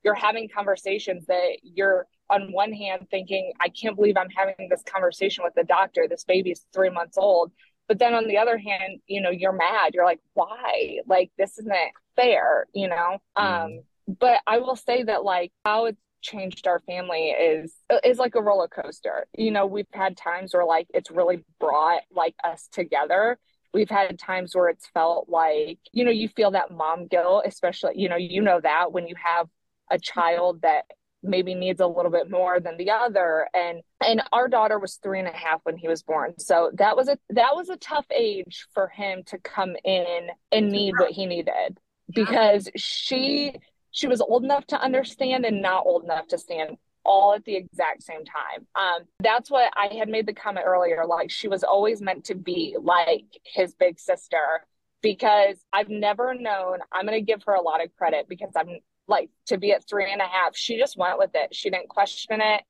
[0.04, 4.84] you're having conversations that you're on one hand thinking i can't believe i'm having this
[4.84, 6.08] conversation with the doctor.
[6.10, 7.52] This baby's three months old.
[7.88, 9.94] But then on the other hand you know you're mad.
[9.94, 11.00] You're like why?
[11.08, 11.74] Like this isn't
[12.16, 13.18] fair you know?
[13.36, 18.36] Um but i will say that like how it's changed our family is is like
[18.36, 19.28] a roller coaster.
[19.38, 23.38] You know we've had times where like it's really brought like us together.
[23.74, 27.94] We've had times where it's felt like you know you feel that mom guilt especially
[27.96, 29.48] you know you know that when you have
[29.92, 30.86] a child that
[31.28, 33.48] maybe needs a little bit more than the other.
[33.54, 36.40] And and our daughter was three and a half when he was born.
[36.40, 40.72] So that was a that was a tough age for him to come in and
[40.72, 41.80] need what he needed
[42.14, 43.56] because she
[43.96, 47.56] she was old enough to understand and not old enough to stand all at the
[47.56, 48.68] exact same time.
[48.76, 51.06] Um, that's what I had made the comment earlier.
[51.08, 54.66] Like she was always meant to be like his big sister
[55.02, 56.80] because I've never known.
[56.92, 59.88] I'm going to give her a lot of credit because I'm like to be at
[59.88, 60.58] three and a half.
[60.58, 61.56] She just went with it.
[61.56, 62.64] She didn't question it.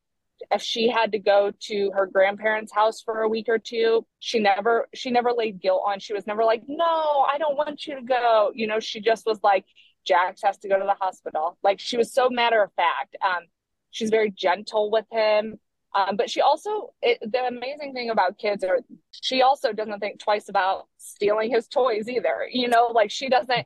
[0.51, 4.38] If she had to go to her grandparents' house for a week or two, she
[4.38, 5.99] never she never laid guilt on.
[5.99, 9.26] She was never like, "No, I don't want you to go." You know, she just
[9.26, 9.63] was like,
[10.06, 11.58] Jax has to go to the hospital.
[11.64, 13.16] Like she was so matter of fact.
[13.24, 13.43] Um,
[13.91, 15.60] she's very gentle with him.
[15.95, 18.80] Um, but she also, it, the amazing thing about kids are
[19.12, 22.47] she also doesn't think twice about stealing his toys either.
[22.51, 23.66] You know, like she doesn't,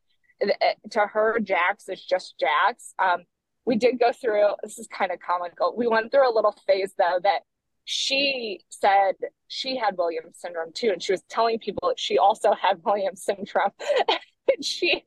[0.92, 2.94] to her, Jax is just Jax.
[3.00, 3.24] Um,
[3.66, 5.74] we did go through, this is kind of comical.
[5.76, 7.40] We went through a little phase though that
[7.86, 9.14] she said
[9.48, 10.92] she had Williams syndrome too.
[10.92, 13.72] And she was telling people that she also had Williams syndrome.
[14.56, 15.04] and she,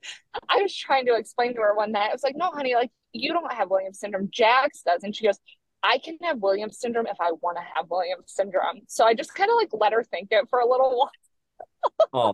[0.49, 2.91] I was trying to explain to her one night, I was like, no, honey, like
[3.11, 4.29] you don't have Williams syndrome.
[4.31, 5.03] Jax does.
[5.03, 5.39] And she goes,
[5.83, 8.81] I can have Williams syndrome if I want to have Williams syndrome.
[8.87, 10.97] So I just kind of like let her think it for a little
[12.13, 12.33] while.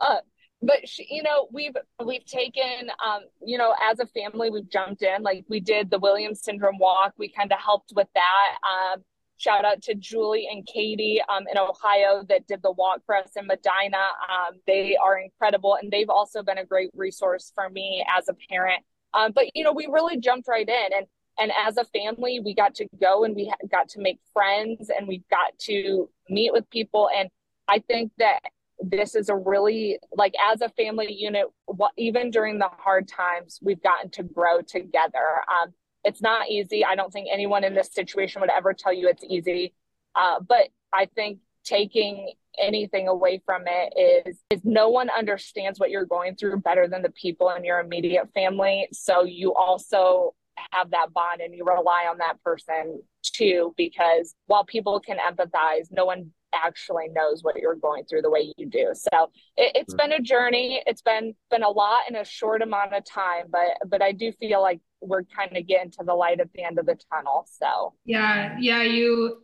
[0.00, 0.16] Uh,
[0.62, 5.02] but she, you know we've we've taken um you know as a family we've jumped
[5.02, 9.02] in like we did the williams syndrome walk we kind of helped with that um
[9.38, 13.30] shout out to julie and katie um in ohio that did the walk for us
[13.36, 13.96] in medina.
[13.96, 18.34] Um they are incredible and they've also been a great resource for me as a
[18.48, 18.82] parent.
[19.14, 21.06] Um but you know we really jumped right in and
[21.38, 25.06] and as a family we got to go and we got to make friends and
[25.06, 27.28] we got to meet with people and
[27.68, 28.40] i think that
[28.80, 33.58] this is a really like as a family unit what even during the hard times
[33.62, 35.42] we've gotten to grow together.
[35.48, 35.72] Um,
[36.06, 36.84] it's not easy.
[36.84, 39.74] I don't think anyone in this situation would ever tell you it's easy.
[40.14, 45.90] Uh, but i think taking anything away from it is is no one understands what
[45.90, 48.88] you're going through better than the people in your immediate family.
[48.92, 50.34] So you also
[50.70, 55.88] have that bond and you rely on that person too because while people can empathize
[55.90, 59.86] no one actually knows what you're going through the way you do so it, has
[59.86, 59.96] mm-hmm.
[59.96, 63.76] been a journey it's been been a lot in a short amount of time but
[63.88, 66.78] but i do feel like we're kind of getting to the light at the end
[66.78, 69.42] of the tunnel so yeah yeah you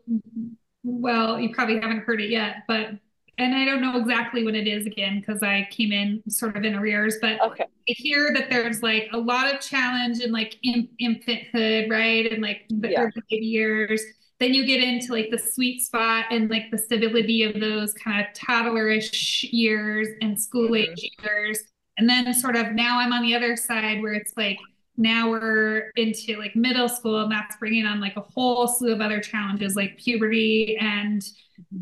[0.84, 2.90] well you probably haven't heard it yet but
[3.38, 6.64] and I don't know exactly what it is again because I came in sort of
[6.64, 7.64] in arrears, but okay.
[7.64, 12.30] I hear that there's like a lot of challenge in like in, infanthood, right?
[12.30, 13.00] And like the Yeah.
[13.02, 14.02] early years.
[14.42, 18.26] Then you get into like the sweet spot and like the stability of those kind
[18.26, 21.60] of toddlerish years and school age years.
[21.96, 24.58] And then sort of now I'm on the other side where it's like
[24.96, 29.00] now we're into like middle school and that's bringing on like a whole slew of
[29.00, 31.22] other challenges like puberty and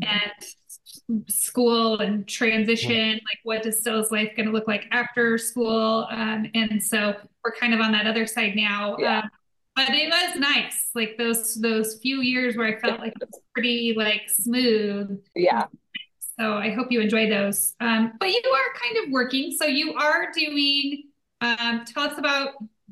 [0.03, 6.07] and school and transition like what does Stella's life going to look like after school?
[6.11, 8.97] Um, and so we're kind of on that other side now.
[8.99, 9.21] Yeah.
[9.21, 9.29] um,
[9.75, 13.41] but it was nice like those those few years where I felt like it was
[13.53, 15.65] pretty like smooth yeah
[16.39, 19.93] so I hope you enjoy those um, but you are kind of working so you
[19.95, 21.03] are doing
[21.41, 22.49] um, tell us about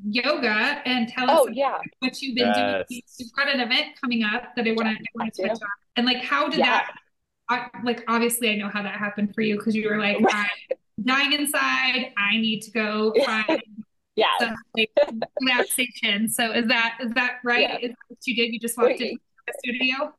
[0.08, 2.86] yoga and tell us oh yeah what you've been Yes.
[2.88, 3.02] doing.
[3.18, 5.48] You've got an event coming up that I want to I want to do.
[5.48, 5.68] touch on.
[5.96, 6.66] And like, how did Yeah.
[6.66, 6.92] that?
[7.48, 10.34] I, like, obviously, I know how that happened for you because you were like, Right.
[10.98, 12.12] I'm dying inside.
[12.16, 13.62] I need to go find
[14.16, 14.90] yeah some like,
[15.40, 16.28] relaxation.
[16.28, 17.60] So is that is that right?
[17.62, 17.76] Yeah.
[17.76, 18.52] Is that what you did?
[18.52, 20.14] You just walked into the studio.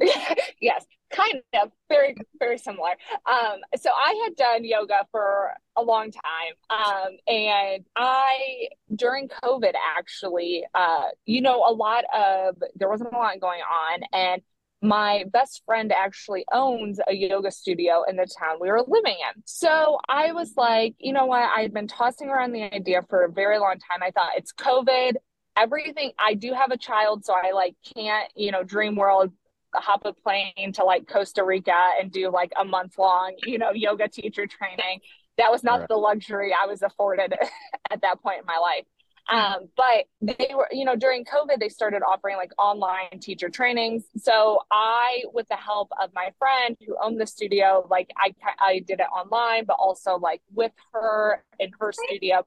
[0.60, 2.90] yes, kind of very very similar.
[3.26, 9.72] Um, so I had done yoga for a long time, um, and I during COVID
[9.96, 14.42] actually, uh, you know, a lot of there wasn't a lot going on, and
[14.82, 19.42] my best friend actually owns a yoga studio in the town we were living in.
[19.44, 21.48] So I was like, you know what?
[21.56, 24.02] I had been tossing around the idea for a very long time.
[24.02, 25.12] I thought it's COVID.
[25.56, 29.32] Everything I do have a child, so I like can't, you know, dream world
[29.74, 33.70] hop a plane to like Costa Rica and do like a month long, you know,
[33.72, 35.00] yoga teacher training.
[35.38, 35.88] That was not Right.
[35.88, 37.32] the luxury I was afforded
[37.90, 38.84] at that point in my life.
[39.30, 44.04] Um, but they were, you know, during COVID, they started offering like online teacher trainings.
[44.16, 48.80] So I, with the help of my friend who owned the studio, like I, I
[48.80, 52.44] did it online, but also like with her in her studio.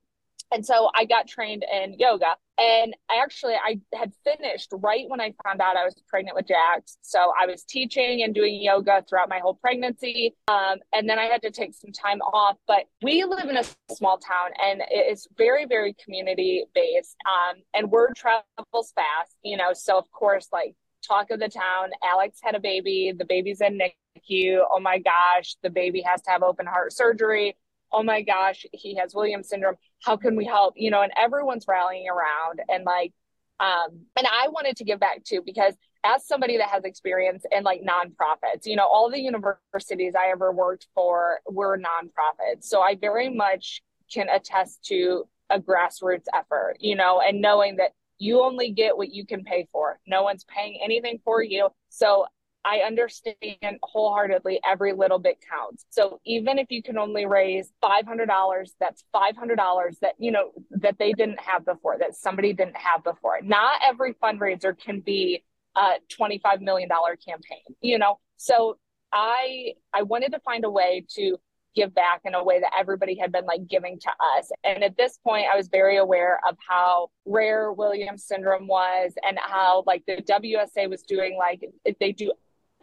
[0.55, 2.27] And so I got trained in yoga.
[2.57, 6.97] And actually I had finished right when I found out I was pregnant with Jax.
[7.01, 10.33] So I was teaching and doing yoga throughout my whole pregnancy.
[10.47, 12.55] Um, and then I had to take some time off.
[12.67, 17.17] But we live in a small town and it is very, very community based.
[17.27, 19.73] Um, and word travels fast, you know.
[19.73, 20.73] So of course, like
[21.05, 24.59] talk of the town, Alex had a baby, the baby's in NICU.
[24.71, 27.57] Oh my gosh, the baby has to have open heart surgery
[27.95, 29.75] oh my gosh, he has Williams syndrome.
[30.05, 30.75] How can we help?
[30.77, 33.11] You know, and everyone's rallying around and like,
[33.59, 37.63] um, and I wanted to give back too because as somebody that has experience in
[37.63, 42.65] like nonprofits, you know, all the universities I ever worked for were nonprofits.
[42.65, 43.81] So I very much
[44.11, 49.11] can attest to a grassroots effort, you know, and knowing that you only get what
[49.11, 49.99] you can pay for.
[50.05, 51.69] No one's paying anything for you.
[51.89, 52.27] So
[52.65, 55.85] I understand wholeheartedly every little bit counts.
[55.91, 61.13] So even if you can only raise $500, that's $500 that, you know, that they
[61.13, 63.39] didn't have before, that somebody didn't have before.
[63.43, 65.43] Not every fundraiser can be
[65.75, 68.19] a $25 million campaign, you know?
[68.37, 68.77] So
[69.13, 71.37] I, I wanted to find a way to
[71.75, 74.49] give back in a way that everybody had been like giving to us.
[74.63, 79.37] And at this point, I was very aware of how rare Williams syndrome was and
[79.39, 81.61] how like the WSA was doing like
[81.99, 82.31] they do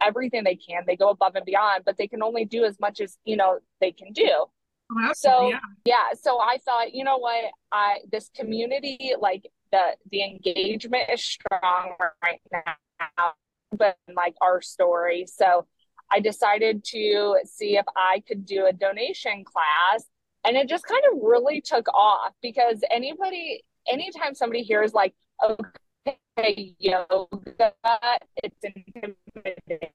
[0.05, 3.01] everything they can, they go above and beyond, but they can only do as much
[3.01, 4.45] as you know they can do.
[4.91, 5.59] Oh, So yeah.
[5.85, 11.23] yeah, so I thought, you know what, I this community like the the engagement is
[11.23, 11.93] strong
[12.23, 13.33] right now,
[13.71, 15.25] but like our story.
[15.27, 15.65] So
[16.11, 20.05] I decided to see if I could do a donation class
[20.45, 25.63] and it just kind of really took off because anybody, anytime somebody hears like, okay,
[26.37, 27.73] yoga,
[28.43, 29.89] it's intimidating.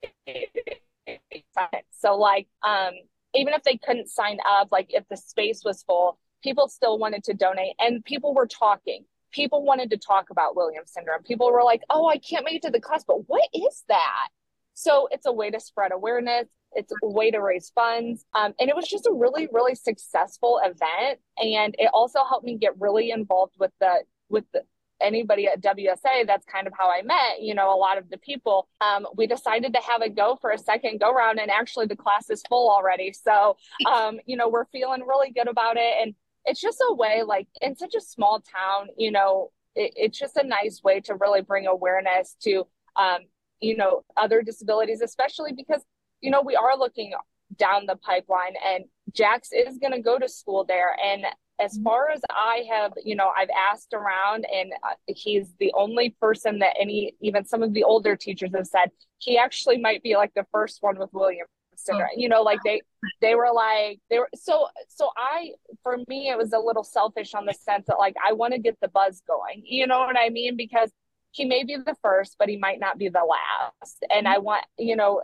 [1.91, 2.93] So like, um,
[3.35, 7.25] even if they couldn't sign up, like if the space was full, people still wanted
[7.25, 9.05] to donate and people were talking.
[9.33, 11.23] People wanted to talk about Williams syndrome.
[11.23, 14.29] People were like, oh, I can't make it to the class, but what is that?
[14.75, 16.47] So it's a way to spread awareness.
[16.73, 18.25] It's a way to raise funds.
[18.33, 21.19] Um, and it was just a really, really successful event.
[21.37, 24.63] And it also helped me get really involved with the, with the,
[25.01, 28.19] anybody at WSA, that's kind of how I met, you know, a lot of the
[28.19, 28.69] people.
[28.81, 31.97] Um, we decided to have it go for a second go round, and actually the
[31.97, 33.13] class is full already.
[33.13, 33.57] So,
[33.91, 35.95] um, you know, we're feeling really good about it.
[36.01, 40.19] And it's just a way, like in such a small town, you know, it, it's
[40.19, 43.21] just a nice way to really bring awareness to, um,
[43.61, 45.83] you know, other disabilities, especially because,
[46.21, 47.13] you know, we are looking
[47.57, 50.97] down the pipeline and Jax is going to go to school there.
[51.03, 51.25] And
[51.61, 56.11] as far as I have, you know, I've asked around, and uh, he's the only
[56.21, 60.17] person that any, even some of the older teachers have said he actually might be
[60.17, 62.09] like the first one with William syndrome.
[62.17, 62.81] You know, like they
[63.21, 65.11] they were like they were so so.
[65.17, 65.53] I
[65.83, 68.59] for me it was a little selfish on the sense that like I want to
[68.59, 69.63] get the buzz going.
[69.65, 70.57] You know what I mean?
[70.57, 70.91] Because
[71.33, 74.05] he may be the first but he might not be the last.
[74.11, 75.23] And i want you know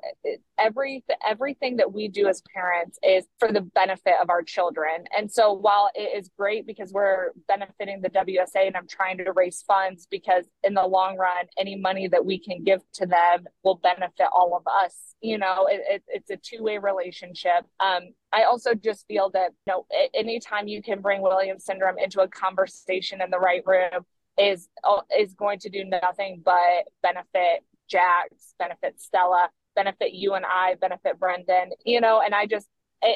[0.59, 5.05] every everything that we do as parents is for the benefit of our children.
[5.17, 9.33] And so while it is great because we're benefiting the wsa and i'm trying to
[9.33, 13.45] raise funds because in the long run any money that we can give to them
[13.63, 17.65] will benefit all of us you know it, it, it's a two-way relationship.
[17.81, 22.21] Um, I also just feel that you know anytime you can bring Williams syndrome into
[22.21, 24.05] a conversation in the right room,
[24.39, 30.45] is uh, is going to do nothing but benefit Jax, benefit Stella, benefit you and
[30.45, 32.69] I, benefit Brendan, you know, and I just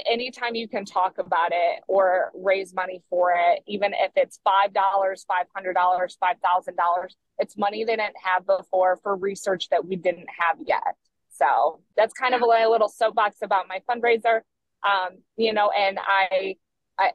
[0.07, 4.73] anytime you can talk about it or raise money for it, even if it's five
[4.73, 9.69] dollars, five hundred dollars, five thousand dollars, it's money they didn't have before for research
[9.71, 10.97] that we didn't have yet.
[11.31, 14.41] So that's kind of a little soapbox about my fundraiser.
[14.85, 16.57] Um, you know, and I,
[16.99, 17.11] I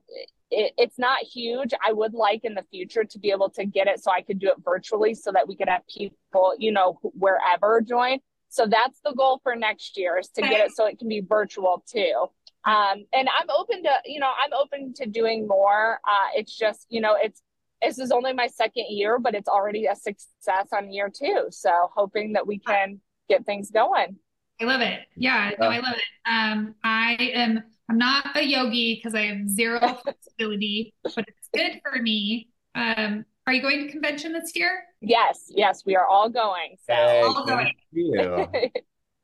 [0.53, 1.73] it, it's not huge.
[1.85, 4.39] I would like in the future to be able to get it so I could
[4.39, 8.19] do it virtually so that we could have people, you know, wherever join.
[8.49, 11.21] So that's the goal for next year is to get it so it can be
[11.21, 12.27] virtual too.
[12.65, 15.99] Um, and I'm open to, you know, I'm open to doing more.
[16.07, 17.41] Uh, it's just, you know, it's,
[17.81, 21.47] this is only my second year, but it's already a success on year two.
[21.49, 24.17] So hoping that we can get things going.
[24.61, 24.99] I love it.
[25.17, 26.29] Yeah, no, I love it.
[26.29, 31.81] Um, I am I'm not a yogi because I have zero flexibility, but it's good
[31.83, 32.49] for me.
[32.75, 34.83] Um, are you going to convention this year?
[35.01, 36.77] Yes, yes, we are all going.
[36.87, 37.73] So Hey, all going.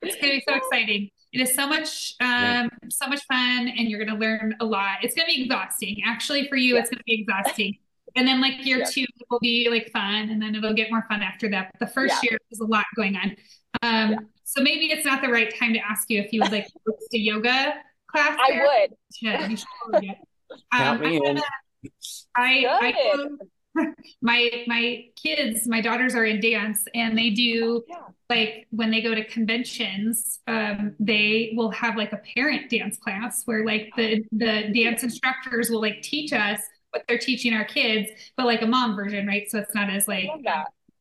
[0.01, 1.09] It's gonna be so exciting.
[1.33, 4.99] It is so much, um, so much fun, and you're gonna learn a lot.
[5.03, 5.97] It's gonna be exhausting.
[6.05, 7.77] Actually, for you, it's gonna be exhausting.
[8.15, 8.85] And then like year Yeah.
[8.85, 11.71] two will be like fun, and then it'll get more fun after that.
[11.73, 13.35] But the first year is a lot going on.
[13.83, 14.17] Um, Yeah.
[14.45, 16.73] so maybe it's not the right time to ask you if you would like to
[16.87, 17.73] host a yoga
[18.11, 18.37] class.
[18.39, 18.63] I there.
[18.63, 18.95] would.
[19.21, 20.57] Yeah, you should totally do.
[20.73, 21.39] Count Um, me in.
[22.35, 23.37] I, I Good.
[24.21, 27.97] my my kids, my daughters are in dance, and they do Yeah.
[28.29, 33.43] like when they go to conventions, um, they will have like a parent dance class
[33.45, 36.59] where like the the dance instructors will like teach us
[36.91, 39.49] what they're teaching our kids, but like a mom version, right?
[39.49, 40.27] So it's not as like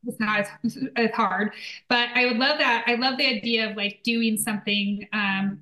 [0.07, 1.53] it's not as, as hard.
[1.89, 2.85] But I would love that.
[2.87, 5.61] I love the idea of like doing something um,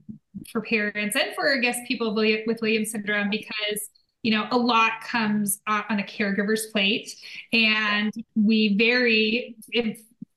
[0.51, 3.91] for parents and for I guess people with Williams syndrome because
[4.22, 7.14] you know a lot comes on a caregiver's plate,
[7.53, 9.57] and we very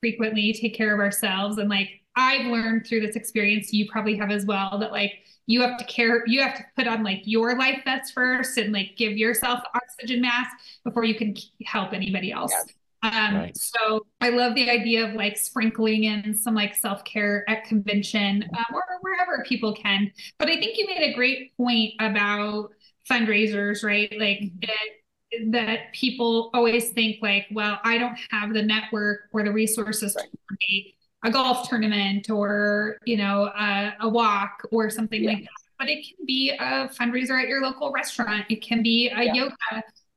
[0.01, 1.57] frequently take care of ourselves.
[1.57, 5.13] And like I've learned through this experience, you probably have as well, that like
[5.47, 8.71] you have to care, you have to put on like your life vest first and
[8.71, 10.51] like give yourself oxygen mask
[10.83, 11.35] before you can
[11.65, 12.53] help anybody else.
[13.01, 13.57] Um, Right.
[13.57, 18.65] so I love the idea of like sprinkling in some like self-care at convention um,
[18.73, 20.11] or wherever people can.
[20.37, 22.71] But I think you made a great point about
[23.09, 24.11] fundraisers, right?
[24.19, 29.51] Like that, that people always think like, well, I don't have the network or the
[29.51, 35.31] resources to coordinate a golf tournament or, you know, a, a walk or something Yeah.
[35.31, 35.49] like that.
[35.77, 38.45] But it can be a fundraiser at your local restaurant.
[38.49, 39.33] It can be a Yeah.
[39.33, 39.55] yoga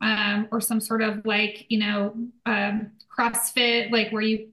[0.02, 4.48] um, or some sort of like, you know, um, CrossFit, like where you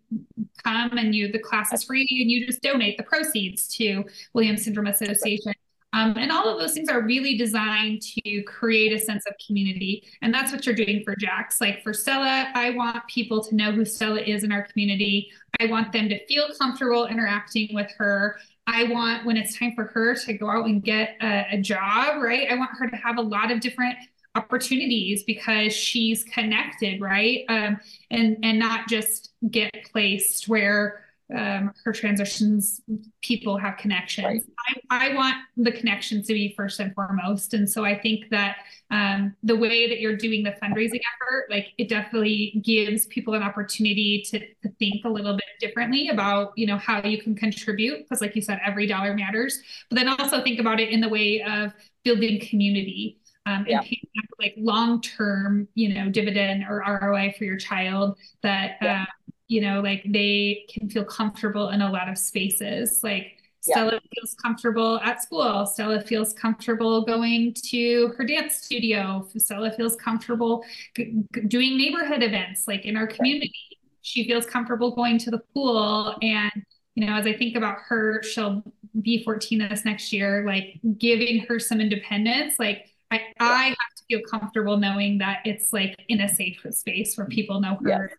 [0.63, 4.63] come and you, the class is free and you just donate the proceeds to Williams
[4.63, 5.53] Syndrome Association.
[5.91, 10.03] Um, and all of those things are really designed to create a sense of community.
[10.21, 11.59] And that's what you're doing for Jax.
[11.59, 15.31] Like for Stella, I want people to know who Stella is in our community.
[15.59, 18.37] I want them to feel comfortable interacting with her.
[18.67, 22.21] I want when it's time for her to go out and get a, a job,
[22.21, 22.51] right?
[22.51, 23.97] I want her to have a lot of different
[24.39, 27.45] opportunities because she's connected, right?
[27.49, 27.79] Um,
[28.09, 32.81] and and not just get placed where um, her transitions
[33.21, 34.25] people have connections.
[34.67, 34.83] Right.
[34.89, 38.57] I, I want the connections to be first and foremost, and so I think that
[38.89, 43.43] um, the way that you're doing the fundraising effort, like it definitely gives people an
[43.43, 47.99] opportunity to, to think a little bit differently about you know how you can contribute
[47.99, 49.61] because, like you said, every dollar matters.
[49.89, 51.73] But then also think about it in the way of
[52.03, 53.77] building community um, Yeah.
[53.79, 58.77] and paying back, like long term, you know, dividend or ROI for your child that
[58.81, 59.03] Yeah.
[59.03, 59.05] uh,
[59.47, 63.01] you know, like they can feel comfortable in a lot of spaces.
[63.03, 63.37] Like
[63.67, 63.73] Yeah.
[63.75, 65.65] Stella feels comfortable at school.
[65.65, 69.27] Stella feels comfortable going to her dance studio.
[69.37, 70.63] Stella feels comfortable
[70.95, 73.53] g- g- doing neighborhood events like in our community.
[74.01, 76.51] She feels comfortable going to the pool and
[76.95, 78.61] you know, as I think about her, she'll
[79.01, 82.59] be 14 this next year, like giving her some independence.
[82.59, 87.15] Like I, I have to feel comfortable knowing that it's like in a safe space
[87.15, 88.11] where people know her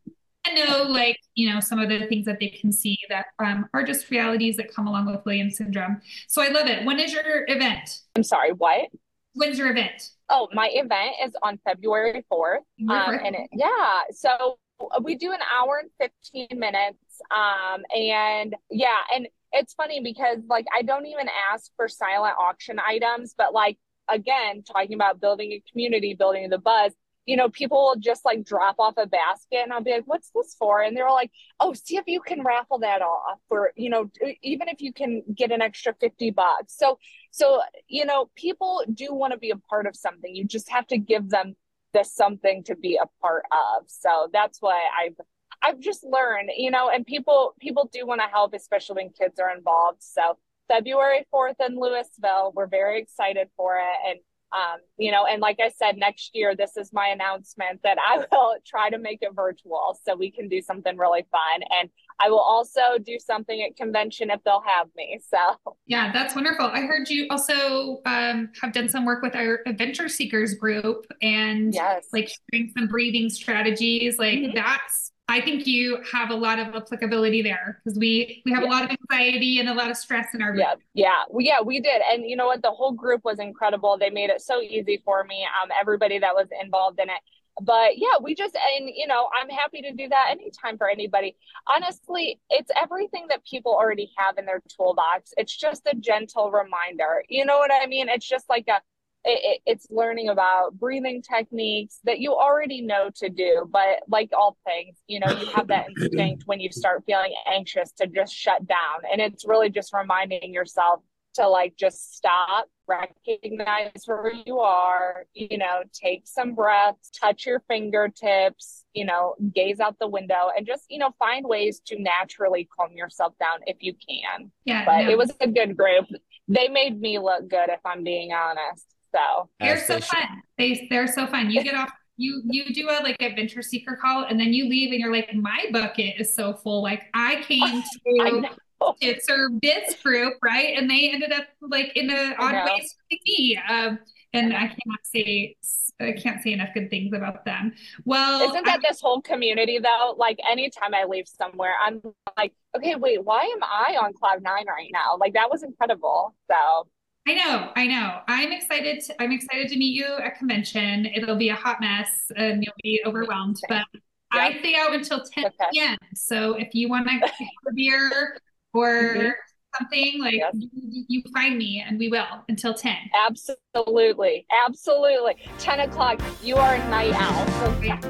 [0.46, 3.68] and know like, you know, some of the things that they can see that um,
[3.74, 6.00] are just realities that come along with Williams syndrome.
[6.28, 6.84] So I love it.
[6.84, 8.00] When is your event?
[8.16, 8.88] I'm sorry, what?
[9.34, 10.10] When's your event?
[10.28, 12.58] Oh, my event is on February 4th.
[12.88, 14.58] Um, and it, yeah, so
[15.02, 16.98] we do an hour and 15 minutes.
[17.30, 22.78] Um, and yeah, and it's funny because like I don't even ask for silent auction
[22.80, 23.78] items, but like
[24.10, 26.92] again, talking about building a community, building the buzz,
[27.26, 30.30] you know, people will just like drop off a basket and I'll be like, what's
[30.34, 30.82] this for?
[30.82, 31.30] And they're like,
[31.60, 34.10] oh, see if you can raffle that off or, you know,
[34.42, 36.76] even if you can get an extra 50 bucks.
[36.76, 36.98] So,
[37.30, 40.34] so, you know, people do want to be a part of something.
[40.34, 41.54] You just have to give them
[41.92, 43.84] the something to be a part of.
[43.86, 45.16] So that's why I've,
[45.62, 49.38] I've just learned, you know, and people, people do want to help, especially when kids
[49.38, 50.02] are involved.
[50.02, 50.38] So
[50.70, 54.10] February 4th in Louisville, we're very excited for it.
[54.10, 54.20] And
[54.52, 58.24] um, you know, and like I said, next year, this is my announcement that I
[58.32, 61.62] will try to make it virtual so we can do something really fun.
[61.78, 61.88] And
[62.20, 65.20] I will also do something at convention if they'll have me.
[65.28, 65.38] So,
[65.86, 66.66] Yeah, that's wonderful.
[66.66, 71.72] I heard you also um, have done some work with our Adventure Seekers group and
[71.72, 72.08] yes.
[72.12, 74.18] like sharing some breathing strategies.
[74.18, 74.54] Like Mhm.
[74.54, 78.66] that's, I think you have a lot of applicability there because we we have a
[78.66, 80.60] lot of anxiety and a lot of stress in our group.
[80.62, 82.62] Yeah, yeah, well, yeah, we did, and you know what?
[82.62, 83.96] The whole group was incredible.
[83.96, 85.46] They made it so easy for me.
[85.62, 87.20] Um, everybody that was involved in it.
[87.62, 91.36] But yeah, we just and you know, I'm happy to do that anytime for anybody.
[91.68, 95.32] Honestly, it's everything that people already have in their toolbox.
[95.36, 97.22] It's just a gentle reminder.
[97.28, 98.08] You know what I mean?
[98.08, 98.80] It's just like a
[99.24, 104.30] it, it- it's learning about breathing techniques that you already know to do but like
[104.32, 108.34] all things you know you have that instinct when you start feeling anxious to just
[108.34, 109.00] shut down.
[109.10, 111.00] And it's really just reminding yourself
[111.34, 117.62] to like just stop recognize where you are you know take some breaths touch your
[117.68, 122.68] fingertips you know gaze out the window and just you know find ways to naturally
[122.76, 124.50] calm yourself down if you can.
[124.64, 125.10] Yeah, but no.
[125.10, 126.06] it was a good group.
[126.48, 130.42] They made me look good if i'm being honest so They're so fun.
[130.58, 131.50] They they're so fun.
[131.50, 134.92] You get off you you do a like adventure seeker call and then you leave
[134.92, 136.82] and you're like, my bucket is so full.
[136.82, 138.94] Like I came to know.
[139.00, 140.74] to serve this group, right?
[140.76, 142.64] And they ended up like in a odd know.
[142.64, 143.58] way serving me.
[143.68, 143.98] Um
[144.32, 145.56] and I cannot say
[146.00, 147.72] I can't say enough good things about them.
[148.04, 150.14] Well, Isn't that this whole community though?
[150.16, 152.00] Like anytime I leave somewhere, I'm
[152.36, 155.16] like, okay, wait, why am I on cloud nine right now?
[155.18, 156.34] Like that was incredible.
[156.50, 156.86] So
[157.28, 158.20] I know, I know.
[158.28, 159.02] I'm excited.
[159.04, 161.06] To, I'm excited to meet you at convention.
[161.06, 163.84] It'll be a hot mess and you'll be overwhelmed, but
[164.32, 165.54] I stay out until 10 Okay.
[165.72, 165.96] p.m.
[166.14, 167.22] So if you want to have
[167.68, 168.38] a beer
[168.72, 169.32] or Mhm.
[169.78, 170.54] something, like Yes.
[170.54, 172.96] you, you find me and we will until 10.
[173.14, 175.36] absolutely, absolutely.
[175.58, 177.46] 10 o'clock, you are a night owl.
[177.46, 178.00] So Yeah.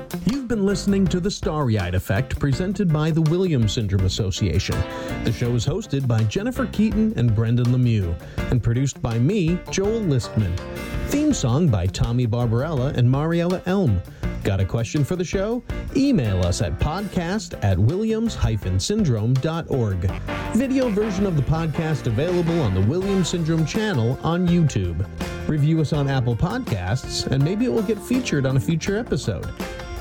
[0.50, 4.74] Been listening to The Starry Eyed Effect presented by the Williams Syndrome Association.
[5.22, 8.20] The show is hosted by Jennifer Keaton and Brendan Lemieux
[8.50, 10.50] and produced by me, Joel Listman.
[11.06, 14.02] Theme song by Tommy Barbarella and Mariella Elm.
[14.42, 15.62] Got a question for the show?
[15.94, 20.10] Email us at podcast at williams-syndrome.org.
[20.56, 25.08] Video version of the podcast available on the Williams Syndrome channel on YouTube.
[25.46, 29.48] Review us on Apple Podcasts, and maybe it will get featured on a future episode.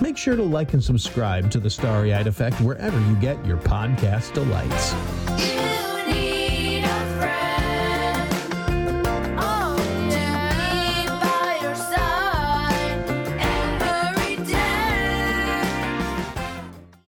[0.01, 3.57] Make sure to like and subscribe to the Starry Eyed Effect wherever you get your
[3.57, 5.88] podcast delights.